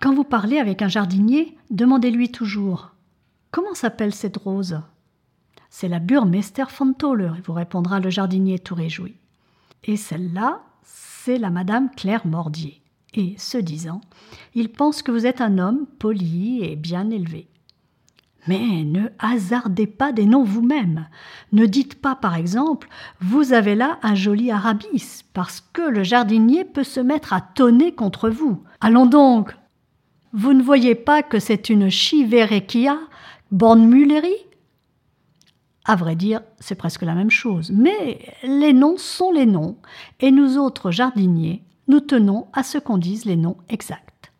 Quand 0.00 0.14
vous 0.14 0.24
parlez 0.24 0.58
avec 0.58 0.82
un 0.82 0.88
jardinier, 0.88 1.56
demandez-lui 1.70 2.30
toujours 2.30 2.92
Comment 3.50 3.74
s'appelle 3.74 4.14
cette 4.14 4.38
rose? 4.38 4.80
C'est 5.68 5.88
la 5.88 5.98
Burmester 5.98 6.64
Fantoler, 6.68 7.32
vous 7.44 7.52
répondra 7.52 8.00
le 8.00 8.10
jardinier 8.10 8.58
tout 8.58 8.74
réjoui. 8.74 9.16
Et 9.84 9.96
celle-là, 9.96 10.62
c'est 10.82 11.38
la 11.38 11.50
Madame 11.50 11.90
Claire 11.90 12.26
Mordier 12.26 12.81
Et 13.14 13.34
ce 13.36 13.58
disant, 13.58 14.00
il 14.54 14.70
pense 14.70 15.02
que 15.02 15.12
vous 15.12 15.26
êtes 15.26 15.40
un 15.40 15.58
homme 15.58 15.86
poli 15.98 16.62
et 16.62 16.76
bien 16.76 17.10
élevé. 17.10 17.48
Mais 18.48 18.82
ne 18.84 19.08
hasardez 19.18 19.86
pas 19.86 20.12
des 20.12 20.26
noms 20.26 20.42
vous-même. 20.42 21.08
Ne 21.52 21.66
dites 21.66 22.00
pas, 22.00 22.16
par 22.16 22.34
exemple, 22.34 22.88
vous 23.20 23.52
avez 23.52 23.74
là 23.74 23.98
un 24.02 24.14
joli 24.14 24.50
arabis, 24.50 25.24
parce 25.32 25.60
que 25.72 25.82
le 25.82 26.02
jardinier 26.02 26.64
peut 26.64 26.84
se 26.84 27.00
mettre 27.00 27.32
à 27.32 27.40
tonner 27.40 27.94
contre 27.94 28.30
vous. 28.30 28.64
Allons 28.80 29.06
donc. 29.06 29.54
Vous 30.32 30.54
ne 30.54 30.62
voyez 30.62 30.94
pas 30.94 31.22
que 31.22 31.38
c'est 31.38 31.68
une 31.68 31.90
chiverekia, 31.90 32.98
born 33.52 33.86
Mulleri 33.86 34.34
À 35.84 35.94
vrai 35.94 36.16
dire, 36.16 36.40
c'est 36.58 36.74
presque 36.74 37.02
la 37.02 37.14
même 37.14 37.30
chose. 37.30 37.70
Mais 37.70 38.18
les 38.42 38.72
noms 38.72 38.96
sont 38.96 39.30
les 39.30 39.46
noms, 39.46 39.76
et 40.18 40.32
nous 40.32 40.58
autres 40.58 40.90
jardiniers, 40.90 41.62
nous 41.92 42.00
tenons 42.00 42.46
à 42.54 42.62
ce 42.62 42.78
qu'on 42.78 42.96
dise 42.96 43.26
les 43.26 43.36
noms 43.36 43.58
exacts. 43.68 44.32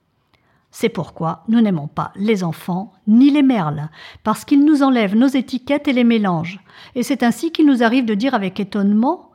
C'est 0.71 0.89
pourquoi 0.89 1.45
nous 1.49 1.61
n'aimons 1.61 1.87
pas 1.87 2.11
les 2.17 2.45
enfants 2.45 2.95
ni 3.07 3.31
les 3.31 3.43
merles, 3.43 3.91
parce 4.25 4.47
qu'ils 4.47 4.65
nous 4.65 4.83
enlèvent 4.83 5.15
nos 5.15 5.29
étiquettes 5.29 5.87
et 5.87 5.93
les 5.93 6.03
mélangent. 6.03 6.61
Et 6.95 7.03
c'est 7.03 7.23
ainsi 7.23 7.53
qu'il 7.53 7.67
nous 7.67 7.83
arrive 7.83 8.07
de 8.07 8.15
dire 8.15 8.33
avec 8.33 8.59
étonnement 8.59 9.31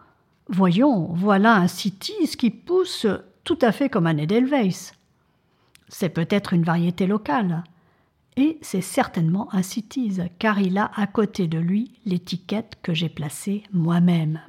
Voyons, 0.50 1.12
voilà 1.14 1.54
un 1.58 1.68
citis 1.68 2.36
qui 2.38 2.50
pousse 2.50 3.06
tout 3.44 3.60
à 3.62 3.72
fait 3.72 3.88
comme 3.88 4.08
un 4.08 4.18
Edelweiss. 4.18 4.94
C'est 5.88 6.10
peut-être 6.10 6.54
une 6.54 6.64
variété 6.64 7.06
locale. 7.06 7.66
Et 8.36 8.58
c'est 8.64 8.82
certainement 8.82 9.48
un 9.54 9.62
citis, 9.62 10.18
car 10.40 10.60
il 10.60 10.80
a 10.80 10.90
à 10.96 11.06
côté 11.06 11.48
de 11.48 11.60
lui 11.60 11.92
l'étiquette 12.08 12.78
que 12.82 12.96
j'ai 12.96 13.10
placée 13.10 13.62
moi-même. 13.72 14.40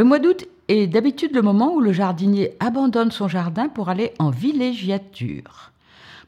Le 0.00 0.04
mois 0.04 0.18
d'août 0.18 0.48
est 0.68 0.86
d'habitude 0.86 1.34
le 1.34 1.42
moment 1.42 1.74
où 1.74 1.80
le 1.80 1.92
jardinier 1.92 2.56
abandonne 2.58 3.10
son 3.10 3.28
jardin 3.28 3.68
pour 3.68 3.90
aller 3.90 4.12
en 4.18 4.30
villégiature. 4.30 5.72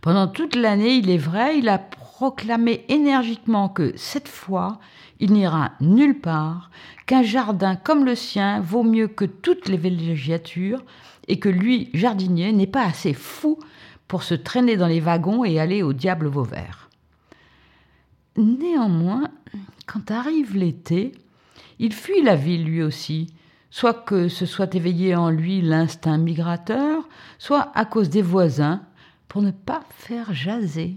Pendant 0.03 0.29
toute 0.29 0.57
l'année, 0.57 0.97
il 0.97 1.09
est 1.09 1.17
vrai, 1.17 1.57
il 1.57 1.71
a 1.71 1.79
proclamé 1.79 2.85
énergiquement 2.91 3.71
que 3.71 3.95
cette 3.97 4.29
fois, 4.29 4.79
il 5.21 5.33
n'ira 5.33 5.71
nulle 5.81 6.21
part, 6.21 6.71
qu'un 7.07 7.23
jardin 7.23 7.75
comme 7.75 8.05
le 8.05 8.15
sien 8.15 8.61
vaut 8.61 8.83
mieux 8.83 9.09
que 9.09 9.25
toutes 9.25 9.69
les 9.69 9.79
villégiatures, 9.79 10.85
et 11.27 11.39
que 11.39 11.49
lui, 11.49 11.89
jardinier, 11.95 12.53
n'est 12.53 12.67
pas 12.67 12.85
assez 12.85 13.15
fou 13.15 13.59
pour 14.07 14.23
se 14.23 14.35
traîner 14.35 14.77
dans 14.77 14.87
les 14.87 15.01
wagons 15.01 15.47
et 15.47 15.59
aller 15.59 15.83
au 15.83 15.95
diable 15.95 16.27
Vauvert. 16.27 16.91
Néanmoins, 18.37 19.31
quand 19.87 20.11
arrive 20.11 20.59
l'été, 20.59 21.13
il 21.79 21.95
fuit 21.95 22.21
la 22.21 22.37
ville 22.37 22.65
lui 22.65 22.83
aussi, 22.83 23.29
soit 23.73 23.95
que 23.95 24.29
ce 24.29 24.45
soit 24.45 24.75
éveillé 24.75 25.17
en 25.17 25.31
lui 25.31 25.63
l'instinct 25.63 26.19
migrateur, 26.19 27.09
soit 27.39 27.73
à 27.75 27.87
cause 27.87 28.11
des 28.11 28.21
voisins, 28.21 28.83
pour 29.29 29.41
ne 29.41 29.51
pas 29.51 29.81
faire 29.89 30.35
jaser. 30.35 30.95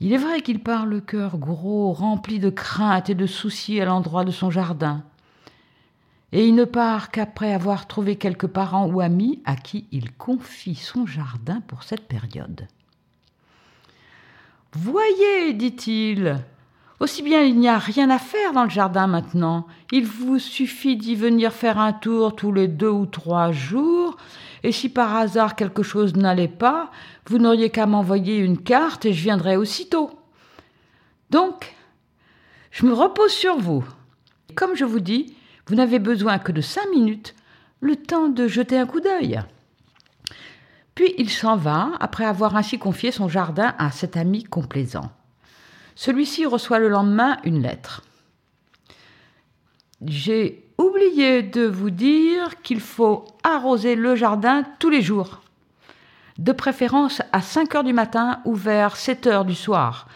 Il 0.00 0.12
est 0.12 0.18
vrai 0.18 0.42
qu'il 0.42 0.62
part 0.62 0.84
le 0.84 1.00
cœur 1.00 1.38
gros, 1.38 1.92
rempli 1.92 2.40
de 2.40 2.50
craintes 2.50 3.08
et 3.08 3.14
de 3.14 3.26
soucis 3.26 3.80
à 3.80 3.86
l'endroit 3.86 4.26
de 4.26 4.30
son 4.30 4.50
jardin. 4.50 5.02
Et 6.32 6.46
il 6.46 6.54
ne 6.54 6.64
part 6.64 7.10
qu'après 7.10 7.54
avoir 7.54 7.88
trouvé 7.88 8.16
quelques 8.16 8.46
parents 8.46 8.86
ou 8.86 9.00
amis 9.00 9.40
à 9.46 9.56
qui 9.56 9.86
il 9.92 10.12
confie 10.12 10.74
son 10.74 11.06
jardin 11.06 11.62
pour 11.62 11.84
cette 11.84 12.06
période. 12.06 12.68
Voyez, 14.72 15.54
dit-il, 15.54 16.44
aussi 17.00 17.22
bien 17.22 17.42
il 17.42 17.58
n'y 17.58 17.68
a 17.68 17.78
rien 17.78 18.10
à 18.10 18.18
faire 18.18 18.52
dans 18.52 18.64
le 18.64 18.70
jardin 18.70 19.06
maintenant. 19.06 19.66
Il 19.90 20.06
vous 20.06 20.38
suffit 20.38 20.96
d'y 20.96 21.16
venir 21.16 21.52
faire 21.52 21.78
un 21.78 21.94
tour 21.94 22.36
tous 22.36 22.52
les 22.52 22.68
deux 22.68 22.90
ou 22.90 23.06
trois 23.06 23.50
jours, 23.50 24.16
et 24.62 24.70
si 24.70 24.90
par 24.90 25.16
hasard 25.16 25.56
quelque 25.56 25.82
chose 25.82 26.14
n'allait 26.14 26.46
pas, 26.46 26.90
vous 27.26 27.38
n'auriez 27.38 27.70
qu'à 27.70 27.86
m'envoyer 27.86 28.36
une 28.36 28.58
carte 28.58 29.06
et 29.06 29.14
je 29.14 29.22
viendrai 29.22 29.56
aussitôt. 29.56 30.10
Donc, 31.30 31.74
je 32.70 32.84
me 32.84 32.92
repose 32.92 33.32
sur 33.32 33.56
vous. 33.56 33.84
Comme 34.54 34.76
je 34.76 34.84
vous 34.84 35.00
dis, 35.00 35.34
vous 35.66 35.74
n'avez 35.74 35.98
besoin 35.98 36.38
que 36.38 36.52
de 36.52 36.60
cinq 36.60 36.88
minutes, 36.90 37.34
le 37.80 37.96
temps 37.96 38.28
de 38.28 38.46
jeter 38.46 38.78
un 38.78 38.86
coup 38.86 39.00
d'œil. 39.00 39.40
Puis 40.94 41.14
il 41.16 41.30
s'en 41.30 41.56
va, 41.56 41.92
après 41.98 42.26
avoir 42.26 42.56
ainsi 42.56 42.78
confié 42.78 43.10
son 43.10 43.28
jardin 43.28 43.74
à 43.78 43.90
cet 43.90 44.18
ami 44.18 44.44
complaisant. 44.44 45.10
Celui-ci 45.94 46.46
reçoit 46.46 46.78
le 46.78 46.88
lendemain 46.88 47.38
une 47.44 47.62
lettre. 47.62 48.02
J'ai 50.06 50.64
oublié 50.78 51.42
de 51.42 51.66
vous 51.66 51.90
dire 51.90 52.62
qu'il 52.62 52.80
faut 52.80 53.24
arroser 53.44 53.96
le 53.96 54.14
jardin 54.16 54.64
tous 54.78 54.88
les 54.88 55.02
jours, 55.02 55.40
de 56.38 56.52
préférence 56.52 57.20
à 57.32 57.42
5 57.42 57.74
heures 57.74 57.84
du 57.84 57.92
matin 57.92 58.40
ou 58.46 58.54
vers 58.54 58.96
7 58.96 59.26
heures 59.26 59.44
du 59.44 59.54
soir. 59.54 60.08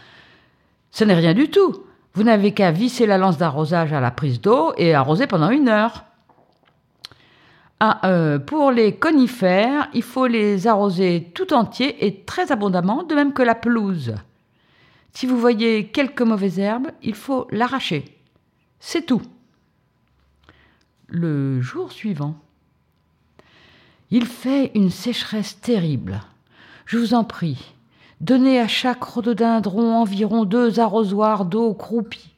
Ce 0.90 1.04
n'est 1.04 1.14
rien 1.14 1.34
du 1.34 1.50
tout. 1.50 1.84
Vous 2.14 2.22
n'avez 2.22 2.52
qu'à 2.52 2.70
visser 2.70 3.06
la 3.06 3.18
lance 3.18 3.36
d'arrosage 3.36 3.92
à 3.92 4.00
la 4.00 4.10
prise 4.10 4.40
d'eau 4.40 4.72
et 4.78 4.94
arroser 4.94 5.26
pendant 5.26 5.50
une 5.50 5.68
heure. 5.68 6.04
Ah, 7.80 8.00
euh, 8.04 8.38
pour 8.38 8.70
les 8.70 8.94
conifères, 8.94 9.88
il 9.92 10.02
faut 10.02 10.26
les 10.26 10.66
arroser 10.66 11.30
tout 11.34 11.52
entiers 11.52 12.06
et 12.06 12.24
très 12.24 12.52
abondamment, 12.52 13.02
de 13.02 13.14
même 13.14 13.32
que 13.34 13.42
la 13.42 13.54
pelouse. 13.54 14.14
Si 15.14 15.26
vous 15.26 15.38
voyez 15.38 15.86
quelques 15.86 16.22
mauvaises 16.22 16.58
herbes, 16.58 16.90
il 17.02 17.14
faut 17.14 17.46
l'arracher. 17.50 18.04
C'est 18.80 19.06
tout. 19.06 19.22
Le 21.06 21.60
jour 21.60 21.92
suivant, 21.92 22.36
il 24.10 24.26
fait 24.26 24.72
une 24.74 24.90
sécheresse 24.90 25.60
terrible. 25.60 26.20
Je 26.84 26.98
vous 26.98 27.14
en 27.14 27.22
prie, 27.22 27.72
donnez 28.20 28.58
à 28.58 28.66
chaque 28.66 29.04
rhododendron 29.04 29.94
environ 29.94 30.44
deux 30.44 30.80
arrosoirs 30.80 31.44
d'eau 31.44 31.72
croupie, 31.74 32.34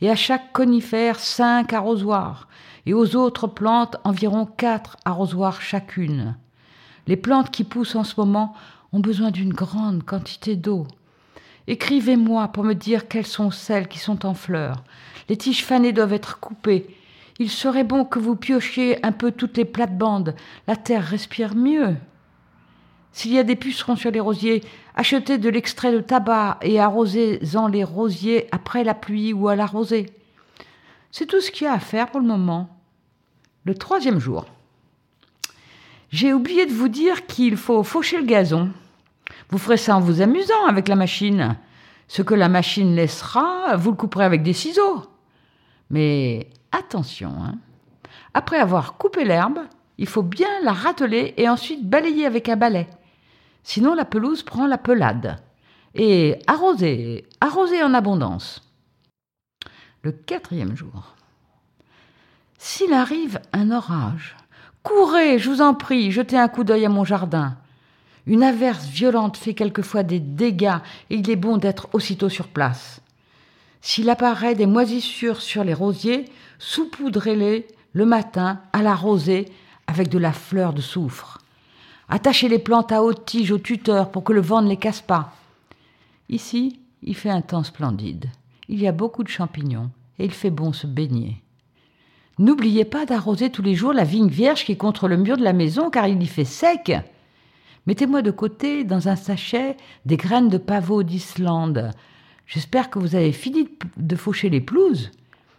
et 0.00 0.10
à 0.10 0.16
chaque 0.16 0.52
conifère 0.52 1.20
cinq 1.20 1.74
arrosoirs, 1.74 2.48
et 2.86 2.94
aux 2.94 3.16
autres 3.16 3.46
plantes 3.46 3.96
environ 4.02 4.46
quatre 4.46 4.96
arrosoirs 5.04 5.60
chacune. 5.60 6.36
Les 7.06 7.16
plantes 7.16 7.50
qui 7.50 7.64
poussent 7.64 7.96
en 7.96 8.04
ce 8.04 8.18
moment 8.18 8.54
ont 8.92 9.00
besoin 9.00 9.30
d'une 9.30 9.52
grande 9.52 10.04
quantité 10.04 10.56
d'eau. 10.56 10.86
Écrivez-moi 11.66 12.48
pour 12.48 12.64
me 12.64 12.74
dire 12.74 13.08
quelles 13.08 13.26
sont 13.26 13.50
celles 13.50 13.88
qui 13.88 13.98
sont 13.98 14.26
en 14.26 14.34
fleurs. 14.34 14.84
Les 15.28 15.36
tiges 15.36 15.64
fanées 15.64 15.92
doivent 15.92 16.12
être 16.12 16.38
coupées. 16.38 16.86
Il 17.38 17.50
serait 17.50 17.84
bon 17.84 18.04
que 18.04 18.18
vous 18.18 18.36
piochiez 18.36 19.04
un 19.04 19.12
peu 19.12 19.32
toutes 19.32 19.56
les 19.56 19.64
plates-bandes. 19.64 20.34
La 20.66 20.76
terre 20.76 21.04
respire 21.04 21.54
mieux. 21.54 21.96
S'il 23.12 23.32
y 23.32 23.38
a 23.38 23.44
des 23.44 23.56
pucerons 23.56 23.96
sur 23.96 24.10
les 24.10 24.20
rosiers, 24.20 24.62
achetez 24.94 25.38
de 25.38 25.48
l'extrait 25.48 25.92
de 25.92 26.00
tabac 26.00 26.58
et 26.62 26.80
arrosez-en 26.80 27.68
les 27.68 27.84
rosiers 27.84 28.48
après 28.52 28.84
la 28.84 28.94
pluie 28.94 29.32
ou 29.32 29.48
à 29.48 29.56
la 29.56 29.66
rosée. 29.66 30.06
C'est 31.10 31.26
tout 31.26 31.40
ce 31.40 31.50
qu'il 31.50 31.64
y 31.64 31.68
a 31.68 31.74
à 31.74 31.78
faire 31.78 32.10
pour 32.10 32.20
le 32.20 32.26
moment. 32.26 32.76
Le 33.64 33.74
troisième 33.74 34.18
jour. 34.18 34.46
J'ai 36.10 36.32
oublié 36.32 36.66
de 36.66 36.72
vous 36.72 36.88
dire 36.88 37.26
qu'il 37.26 37.56
faut 37.56 37.82
faucher 37.82 38.18
le 38.18 38.24
gazon. 38.24 38.70
Vous 39.50 39.58
ferez 39.58 39.76
ça 39.76 39.96
en 39.96 40.00
vous 40.00 40.20
amusant 40.20 40.66
avec 40.66 40.88
la 40.88 40.96
machine. 40.96 41.56
Ce 42.08 42.22
que 42.22 42.34
la 42.34 42.48
machine 42.48 42.94
laissera, 42.94 43.76
vous 43.76 43.90
le 43.90 43.96
couperez 43.96 44.24
avec 44.24 44.42
des 44.42 44.52
ciseaux. 44.52 45.02
Mais 45.90 46.50
attention, 46.72 47.32
hein. 47.42 47.54
après 48.34 48.58
avoir 48.58 48.96
coupé 48.96 49.24
l'herbe, 49.24 49.60
il 49.98 50.08
faut 50.08 50.22
bien 50.22 50.48
la 50.62 50.72
rateler 50.72 51.34
et 51.36 51.48
ensuite 51.48 51.88
balayer 51.88 52.26
avec 52.26 52.48
un 52.48 52.56
balai. 52.56 52.88
Sinon, 53.62 53.94
la 53.94 54.04
pelouse 54.04 54.42
prend 54.42 54.66
la 54.66 54.78
pelade. 54.78 55.36
Et 55.94 56.38
arroser, 56.46 57.26
arroser 57.40 57.82
en 57.82 57.94
abondance. 57.94 58.62
Le 60.02 60.12
quatrième 60.12 60.76
jour. 60.76 61.14
S'il 62.58 62.92
arrive 62.92 63.40
un 63.52 63.70
orage, 63.70 64.36
Courez, 64.84 65.38
je 65.38 65.48
vous 65.48 65.62
en 65.62 65.72
prie, 65.72 66.12
jetez 66.12 66.36
un 66.36 66.48
coup 66.48 66.62
d'œil 66.62 66.84
à 66.84 66.90
mon 66.90 67.04
jardin. 67.04 67.56
Une 68.26 68.42
averse 68.42 68.86
violente 68.86 69.36
fait 69.36 69.54
quelquefois 69.54 70.02
des 70.02 70.20
dégâts 70.20 70.78
et 71.10 71.16
il 71.16 71.30
est 71.30 71.36
bon 71.36 71.58
d'être 71.58 71.88
aussitôt 71.92 72.28
sur 72.28 72.48
place. 72.48 73.00
S'il 73.82 74.08
apparaît 74.08 74.54
des 74.54 74.66
moisissures 74.66 75.42
sur 75.42 75.62
les 75.62 75.74
rosiers, 75.74 76.24
saupoudrez-les 76.58 77.66
le 77.92 78.06
matin 78.06 78.60
à 78.72 78.82
la 78.82 78.94
rosée 78.94 79.52
avec 79.86 80.08
de 80.08 80.18
la 80.18 80.32
fleur 80.32 80.72
de 80.72 80.80
soufre. 80.80 81.38
Attachez 82.08 82.48
les 82.48 82.58
plantes 82.58 82.92
à 82.92 83.02
haute 83.02 83.26
tige 83.26 83.50
au 83.50 83.58
tuteur 83.58 84.10
pour 84.10 84.24
que 84.24 84.32
le 84.32 84.40
vent 84.40 84.62
ne 84.62 84.68
les 84.68 84.78
casse 84.78 85.02
pas. 85.02 85.34
Ici, 86.30 86.80
il 87.02 87.14
fait 87.14 87.30
un 87.30 87.42
temps 87.42 87.62
splendide. 87.62 88.30
Il 88.68 88.80
y 88.80 88.88
a 88.88 88.92
beaucoup 88.92 89.22
de 89.22 89.28
champignons 89.28 89.90
et 90.18 90.24
il 90.24 90.32
fait 90.32 90.50
bon 90.50 90.72
se 90.72 90.86
baigner. 90.86 91.42
N'oubliez 92.38 92.84
pas 92.84 93.04
d'arroser 93.04 93.50
tous 93.50 93.62
les 93.62 93.74
jours 93.74 93.92
la 93.92 94.04
vigne 94.04 94.28
vierge 94.28 94.64
qui 94.64 94.72
est 94.72 94.76
contre 94.76 95.08
le 95.08 95.18
mur 95.18 95.36
de 95.36 95.44
la 95.44 95.52
maison 95.52 95.90
car 95.90 96.08
il 96.08 96.22
y 96.22 96.26
fait 96.26 96.44
sec. 96.44 96.92
Mettez-moi 97.86 98.22
de 98.22 98.30
côté 98.30 98.84
dans 98.84 99.08
un 99.08 99.16
sachet 99.16 99.76
des 100.06 100.16
graines 100.16 100.48
de 100.48 100.58
pavot 100.58 101.02
d'Islande. 101.02 101.90
J'espère 102.46 102.90
que 102.90 102.98
vous 102.98 103.14
avez 103.14 103.32
fini 103.32 103.68
de 103.96 104.16
faucher 104.16 104.48
les 104.48 104.60
pelouses. 104.60 105.10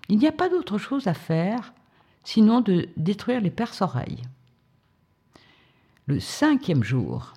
Il 0.09 0.17
n'y 0.17 0.28
a 0.28 0.32
pas 0.32 0.49
d'autre 0.49 0.78
chose 0.78 1.07
à 1.07 1.13
faire 1.13 1.73
sinon 2.23 2.59
de 2.59 2.89
détruire 2.97 3.39
les 3.39 3.51
perce-oreilles. 3.51 4.23
Le 6.07 6.19
cinquième 6.19 6.84
jour. 6.84 7.34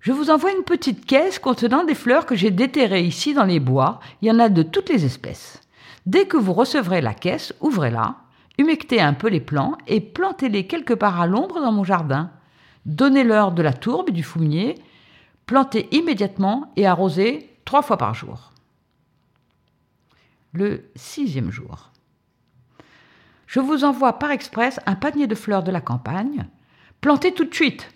Je 0.00 0.12
vous 0.12 0.30
envoie 0.30 0.52
une 0.52 0.64
petite 0.64 1.04
caisse 1.04 1.38
contenant 1.38 1.84
des 1.84 1.94
fleurs 1.94 2.26
que 2.26 2.36
j'ai 2.36 2.50
déterrées 2.50 3.04
ici 3.04 3.34
dans 3.34 3.44
les 3.44 3.60
bois. 3.60 4.00
Il 4.20 4.28
y 4.28 4.30
en 4.30 4.38
a 4.38 4.48
de 4.48 4.62
toutes 4.62 4.90
les 4.90 5.04
espèces. 5.04 5.60
Dès 6.06 6.26
que 6.26 6.36
vous 6.36 6.52
recevrez 6.52 7.00
la 7.00 7.14
caisse, 7.14 7.54
ouvrez-la, 7.60 8.16
humectez 8.58 9.00
un 9.00 9.14
peu 9.14 9.28
les 9.28 9.40
plants 9.40 9.78
et 9.86 10.00
plantez-les 10.00 10.66
quelque 10.66 10.94
part 10.94 11.20
à 11.20 11.26
l'ombre 11.26 11.60
dans 11.60 11.72
mon 11.72 11.84
jardin. 11.84 12.30
Donnez-leur 12.86 13.52
de 13.52 13.62
la 13.62 13.72
tourbe 13.72 14.10
et 14.10 14.12
du 14.12 14.22
fumier, 14.22 14.76
plantez 15.46 15.88
immédiatement 15.92 16.72
et 16.76 16.86
arrosez 16.86 17.50
trois 17.64 17.82
fois 17.82 17.96
par 17.96 18.14
jour. 18.14 18.52
Le 20.52 20.90
sixième 20.94 21.50
jour. 21.50 21.90
Je 23.46 23.60
vous 23.60 23.84
envoie 23.84 24.18
par 24.18 24.30
express 24.30 24.80
un 24.86 24.94
panier 24.94 25.26
de 25.26 25.34
fleurs 25.34 25.62
de 25.62 25.70
la 25.70 25.80
campagne. 25.80 26.46
Plantez 27.00 27.32
tout 27.32 27.44
de 27.44 27.54
suite. 27.54 27.90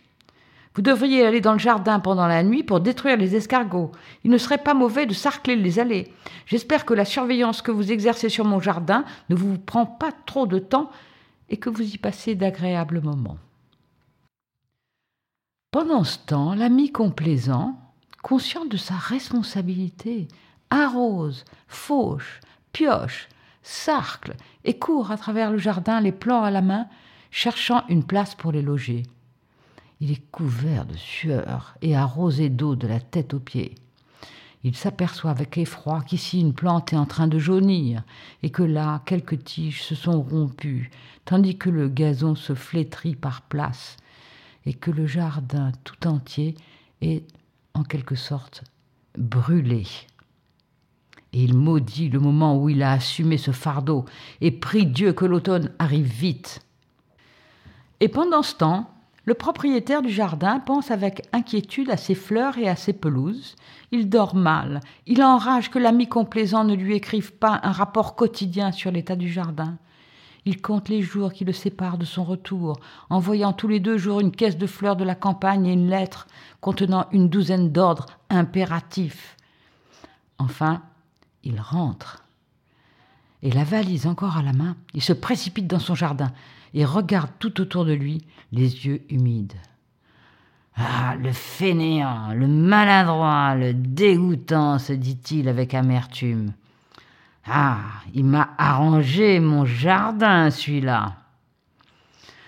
Vous 0.75 0.83
devriez 0.83 1.27
aller 1.27 1.41
dans 1.41 1.55
le 1.55 1.59
jardin 1.59 1.99
pendant 1.99 2.27
la 2.27 2.43
nuit 2.43 2.63
pour 2.63 2.81
détruire 2.81 3.17
les 3.17 3.35
escargots. 3.35 3.91
Il 4.23 4.31
ne 4.31 4.39
serait 4.39 4.63
pas 4.63 4.75
mauvais 4.75 5.07
de 5.07 5.15
sarcler 5.15 5.57
les 5.57 5.81
allées. 5.81 6.13
J'espère 6.47 6.85
que 6.85 6.95
la 6.95 7.05
surveillance 7.05 7.63
que 7.63 7.73
vous 7.73 7.91
exercez 7.91 8.29
sur 8.29 8.45
mon 8.45 8.61
jardin 8.61 9.05
ne 9.29 9.35
vous 9.35 9.59
prend 9.59 9.87
pas 9.87 10.13
trop 10.27 10.47
de 10.47 10.61
temps 10.61 10.91
et 11.49 11.57
que 11.57 11.71
vous 11.71 11.83
y 11.83 11.99
passez 11.99 12.35
d'agréables 12.37 13.01
moments. 13.01 13.39
Pendant 15.81 16.03
ce 16.03 16.19
temps, 16.19 16.55
l'ami 16.57 16.91
complaisant, 16.91 17.79
conscient 18.25 18.65
de 18.65 18.77
sa 18.77 18.95
responsabilité, 18.95 20.27
arrose, 20.71 21.45
fauche, 21.69 22.41
pioche, 22.73 23.29
sarcle 23.63 24.35
et 24.65 24.77
court 24.77 25.13
à 25.13 25.17
travers 25.17 25.53
le 25.53 25.59
jardin, 25.59 26.01
les 26.01 26.11
plants 26.11 26.43
à 26.43 26.51
la 26.51 26.63
main, 26.63 26.89
cherchant 27.31 27.85
une 27.89 28.03
place 28.03 28.35
pour 28.35 28.51
les 28.51 28.61
loger. 28.61 29.05
Il 30.01 30.11
est 30.11 30.29
couvert 30.33 30.85
de 30.85 30.97
sueur 30.97 31.77
et 31.81 31.95
arrosé 31.95 32.49
d'eau 32.49 32.75
de 32.75 32.89
la 32.89 32.99
tête 32.99 33.33
aux 33.33 33.39
pieds. 33.39 33.77
Il 34.65 34.75
s'aperçoit 34.75 35.31
avec 35.31 35.59
effroi 35.59 36.01
qu'ici 36.05 36.41
une 36.41 36.55
plante 36.55 36.93
est 36.93 36.97
en 36.97 37.07
train 37.07 37.29
de 37.29 37.39
jaunir 37.39 38.03
et 38.43 38.51
que 38.51 38.65
là 38.65 39.01
quelques 39.07 39.45
tiges 39.45 39.85
se 39.85 39.95
sont 39.95 40.23
rompues, 40.23 40.91
tandis 41.25 41.57
que 41.57 41.71
le 41.71 41.89
gazon 41.89 42.35
se 42.35 42.57
flétrit 42.57 43.15
par 43.15 43.43
places 43.43 43.97
et 44.69 44.75
que 44.75 44.91
le 44.91 45.07
jardin 45.07 45.73
tout 45.83 46.07
entier 46.07 46.55
est 47.01 47.25
en 47.73 47.85
quelque 47.85 48.17
sorte 48.17 48.65
brûlé. 49.17 49.87
Et 51.33 51.43
il 51.43 51.57
maudit 51.57 52.11
le 52.11 52.21
moment 52.21 52.59
où 52.59 52.69
il 52.69 52.83
a 52.83 52.93
assumé 52.93 53.39
ce 53.39 53.51
fardeau 53.51 54.05
et 54.43 54.51
prie 54.51 54.85
Dieu 54.85 55.15
que 55.15 55.25
l'automne 55.25 55.73
arrive 55.79 56.07
vite. 56.07 56.61
Et 58.01 58.09
pendant 58.09 58.43
ce 58.43 58.57
temps, 58.57 58.91
le 59.25 59.33
propriétaire 59.33 60.03
du 60.03 60.11
jardin 60.11 60.61
pense 60.61 60.91
avec 60.91 61.27
inquiétude 61.33 61.91
à 61.91 61.97
ses 61.97 62.15
fleurs 62.15 62.59
et 62.59 62.69
à 62.69 62.77
ses 62.77 62.93
pelouses. 62.93 63.57
Il 63.91 64.11
dort 64.11 64.35
mal. 64.35 64.81
Il 65.07 65.23
enrage 65.23 65.71
que 65.71 65.79
l'ami 65.79 66.09
complaisant 66.09 66.65
ne 66.65 66.75
lui 66.75 66.95
écrive 66.95 67.33
pas 67.33 67.59
un 67.63 67.73
rapport 67.73 68.17
quotidien 68.17 68.71
sur 68.71 68.91
l'état 68.91 69.17
du 69.17 69.33
jardin. 69.33 69.79
Il 70.45 70.63
compte 70.63 70.89
les 70.89 71.03
jours 71.03 71.33
qui 71.33 71.45
le 71.45 71.53
séparent 71.53 71.99
de 71.99 72.05
son 72.05 72.25
retour, 72.25 72.81
envoyant 73.11 73.53
tous 73.53 73.69
les 73.69 73.81
deux 73.81 73.99
jours 73.99 74.21
une 74.21 74.31
caisse 74.31 74.57
de 74.57 74.67
fleurs 74.67 74.97
de 74.97 75.05
la 75.05 75.15
campagne 75.15 75.67
et 75.67 75.73
une 75.73 75.91
lettre 75.91 76.27
contenant 76.61 77.07
une 77.13 77.29
douzaine 77.29 77.71
d'ordres 77.71 78.07
impératifs. 78.31 79.37
Enfin, 80.39 80.83
il 81.45 81.61
rentre. 81.61 82.25
Et 83.43 83.51
la 83.51 83.65
valise 83.65 84.07
encore 84.07 84.37
à 84.37 84.43
la 84.43 84.53
main, 84.53 84.77
il 84.95 85.03
se 85.03 85.13
précipite 85.13 85.67
dans 85.67 85.79
son 85.79 85.95
jardin 85.95 86.33
et 86.75 86.85
regarde 86.85 87.31
tout 87.39 87.61
autour 87.61 87.85
de 87.85 87.93
lui, 87.93 88.25
les 88.53 88.87
yeux 88.87 89.03
humides. 89.11 89.55
Ah, 90.77 91.17
le 91.17 91.33
fainéant, 91.33 92.33
le 92.33 92.47
maladroit, 92.47 93.57
le 93.57 93.75
dégoûtant, 93.75 94.79
se 94.79 94.93
dit-il 94.93 95.49
avec 95.49 95.75
amertume. 95.75 96.53
Ah, 97.51 98.03
il 98.15 98.27
m'a 98.27 98.51
arrangé 98.59 99.41
mon 99.41 99.65
jardin, 99.65 100.51
celui-là. 100.51 101.17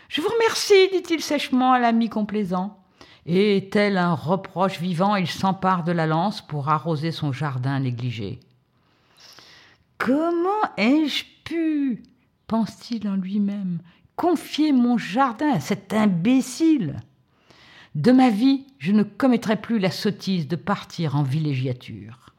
Je 0.08 0.20
vous 0.20 0.28
remercie, 0.28 0.88
dit-il 0.92 1.22
sèchement 1.22 1.72
à 1.72 1.78
l'ami 1.78 2.10
complaisant. 2.10 2.76
Et, 3.24 3.68
tel 3.70 3.96
un 3.96 4.12
reproche 4.12 4.78
vivant, 4.78 5.16
il 5.16 5.26
s'empare 5.26 5.84
de 5.84 5.92
la 5.92 6.06
lance 6.06 6.42
pour 6.42 6.68
arroser 6.68 7.12
son 7.12 7.32
jardin 7.32 7.80
négligé. 7.80 8.40
Comment 9.96 10.68
ai-je 10.76 11.24
pu, 11.44 12.02
pense-t-il 12.46 13.08
en 13.08 13.16
lui-même, 13.16 13.80
confier 14.16 14.72
mon 14.72 14.98
jardin 14.98 15.52
à 15.52 15.60
cet 15.60 15.94
imbécile? 15.94 17.00
De 17.94 18.12
ma 18.12 18.30
vie, 18.30 18.66
je 18.78 18.92
ne 18.92 19.02
commettrai 19.02 19.56
plus 19.56 19.78
la 19.78 19.90
sottise 19.90 20.46
de 20.46 20.56
partir 20.56 21.16
en 21.16 21.22
villégiature. 21.22 22.34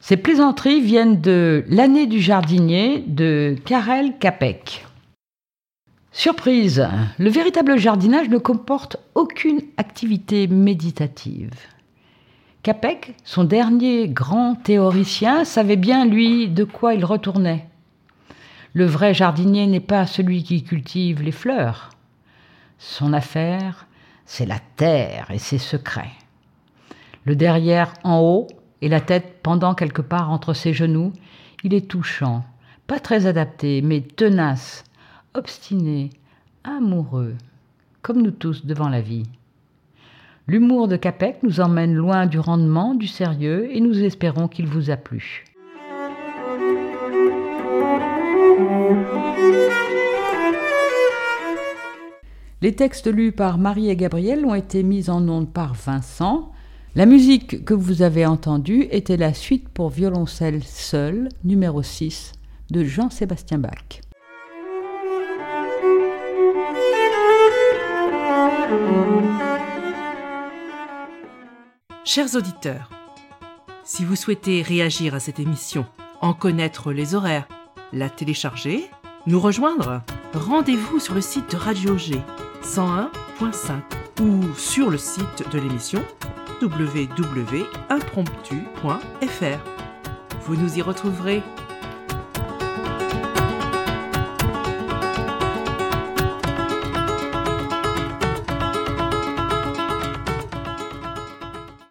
Ces 0.00 0.18
plaisanteries 0.18 0.82
viennent 0.82 1.20
de 1.22 1.64
L'année 1.68 2.06
du 2.06 2.20
jardinier 2.20 3.02
de 3.06 3.56
Karel 3.64 4.18
Capek. 4.18 4.84
Surprise, 6.12 6.86
le 7.18 7.30
véritable 7.30 7.78
jardinage 7.78 8.28
ne 8.28 8.38
comporte 8.38 8.98
aucune 9.14 9.62
activité 9.78 10.46
méditative. 10.46 11.54
Capek, 12.62 13.14
son 13.24 13.44
dernier 13.44 14.08
grand 14.08 14.54
théoricien, 14.54 15.44
savait 15.44 15.76
bien, 15.76 16.04
lui, 16.04 16.48
de 16.48 16.64
quoi 16.64 16.94
il 16.94 17.04
retournait. 17.04 17.66
Le 18.74 18.84
vrai 18.84 19.14
jardinier 19.14 19.66
n'est 19.66 19.80
pas 19.80 20.06
celui 20.06 20.42
qui 20.42 20.64
cultive 20.64 21.22
les 21.22 21.32
fleurs. 21.32 21.90
Son 22.78 23.12
affaire, 23.12 23.86
c'est 24.26 24.46
la 24.46 24.58
terre 24.76 25.30
et 25.30 25.38
ses 25.38 25.58
secrets. 25.58 26.12
Le 27.24 27.36
derrière 27.36 27.94
en 28.04 28.20
haut 28.20 28.46
et 28.82 28.88
la 28.88 29.00
tête 29.00 29.40
pendant 29.42 29.74
quelque 29.74 30.02
part 30.02 30.30
entre 30.30 30.52
ses 30.52 30.72
genoux, 30.72 31.12
il 31.62 31.74
est 31.74 31.88
touchant, 31.88 32.44
pas 32.86 33.00
très 33.00 33.26
adapté, 33.26 33.80
mais 33.80 34.02
tenace, 34.02 34.84
obstiné, 35.34 36.10
amoureux, 36.64 37.34
comme 38.02 38.22
nous 38.22 38.30
tous 38.30 38.66
devant 38.66 38.88
la 38.88 39.00
vie. 39.00 39.24
L'humour 40.46 40.88
de 40.88 40.96
Capek 40.96 41.42
nous 41.42 41.60
emmène 41.60 41.94
loin 41.94 42.26
du 42.26 42.38
rendement, 42.38 42.94
du 42.94 43.06
sérieux, 43.06 43.74
et 43.74 43.80
nous 43.80 44.02
espérons 44.02 44.46
qu'il 44.46 44.66
vous 44.66 44.90
a 44.90 44.96
plu. 44.96 45.44
Les 52.64 52.72
textes 52.74 53.08
lus 53.08 53.30
par 53.30 53.58
Marie 53.58 53.90
et 53.90 53.94
Gabriel 53.94 54.46
ont 54.46 54.54
été 54.54 54.82
mis 54.82 55.10
en 55.10 55.28
ondes 55.28 55.52
par 55.52 55.74
Vincent. 55.74 56.50
La 56.94 57.04
musique 57.04 57.62
que 57.62 57.74
vous 57.74 58.00
avez 58.00 58.24
entendue 58.24 58.88
était 58.90 59.18
la 59.18 59.34
suite 59.34 59.68
pour 59.68 59.90
violoncelle 59.90 60.62
seul, 60.64 61.28
numéro 61.44 61.82
6, 61.82 62.32
de 62.70 62.82
Jean-Sébastien 62.82 63.58
Bach. 63.58 64.00
Chers 72.06 72.34
auditeurs, 72.34 72.88
si 73.84 74.06
vous 74.06 74.16
souhaitez 74.16 74.62
réagir 74.62 75.14
à 75.14 75.20
cette 75.20 75.38
émission, 75.38 75.84
en 76.22 76.32
connaître 76.32 76.92
les 76.92 77.14
horaires, 77.14 77.46
la 77.92 78.08
télécharger, 78.08 78.86
nous 79.26 79.38
rejoindre, 79.38 80.00
rendez-vous 80.32 80.98
sur 80.98 81.12
le 81.12 81.20
site 81.20 81.52
de 81.52 81.56
Radio 81.58 81.98
G 81.98 82.22
101.5 82.64 83.82
ou 84.22 84.54
sur 84.56 84.90
le 84.90 84.96
site 84.96 85.44
de 85.52 85.58
l'émission 85.58 86.02
www.impromptu.fr. 86.62 89.58
Vous 90.46 90.56
nous 90.56 90.78
y 90.78 90.82
retrouverez 90.82 91.42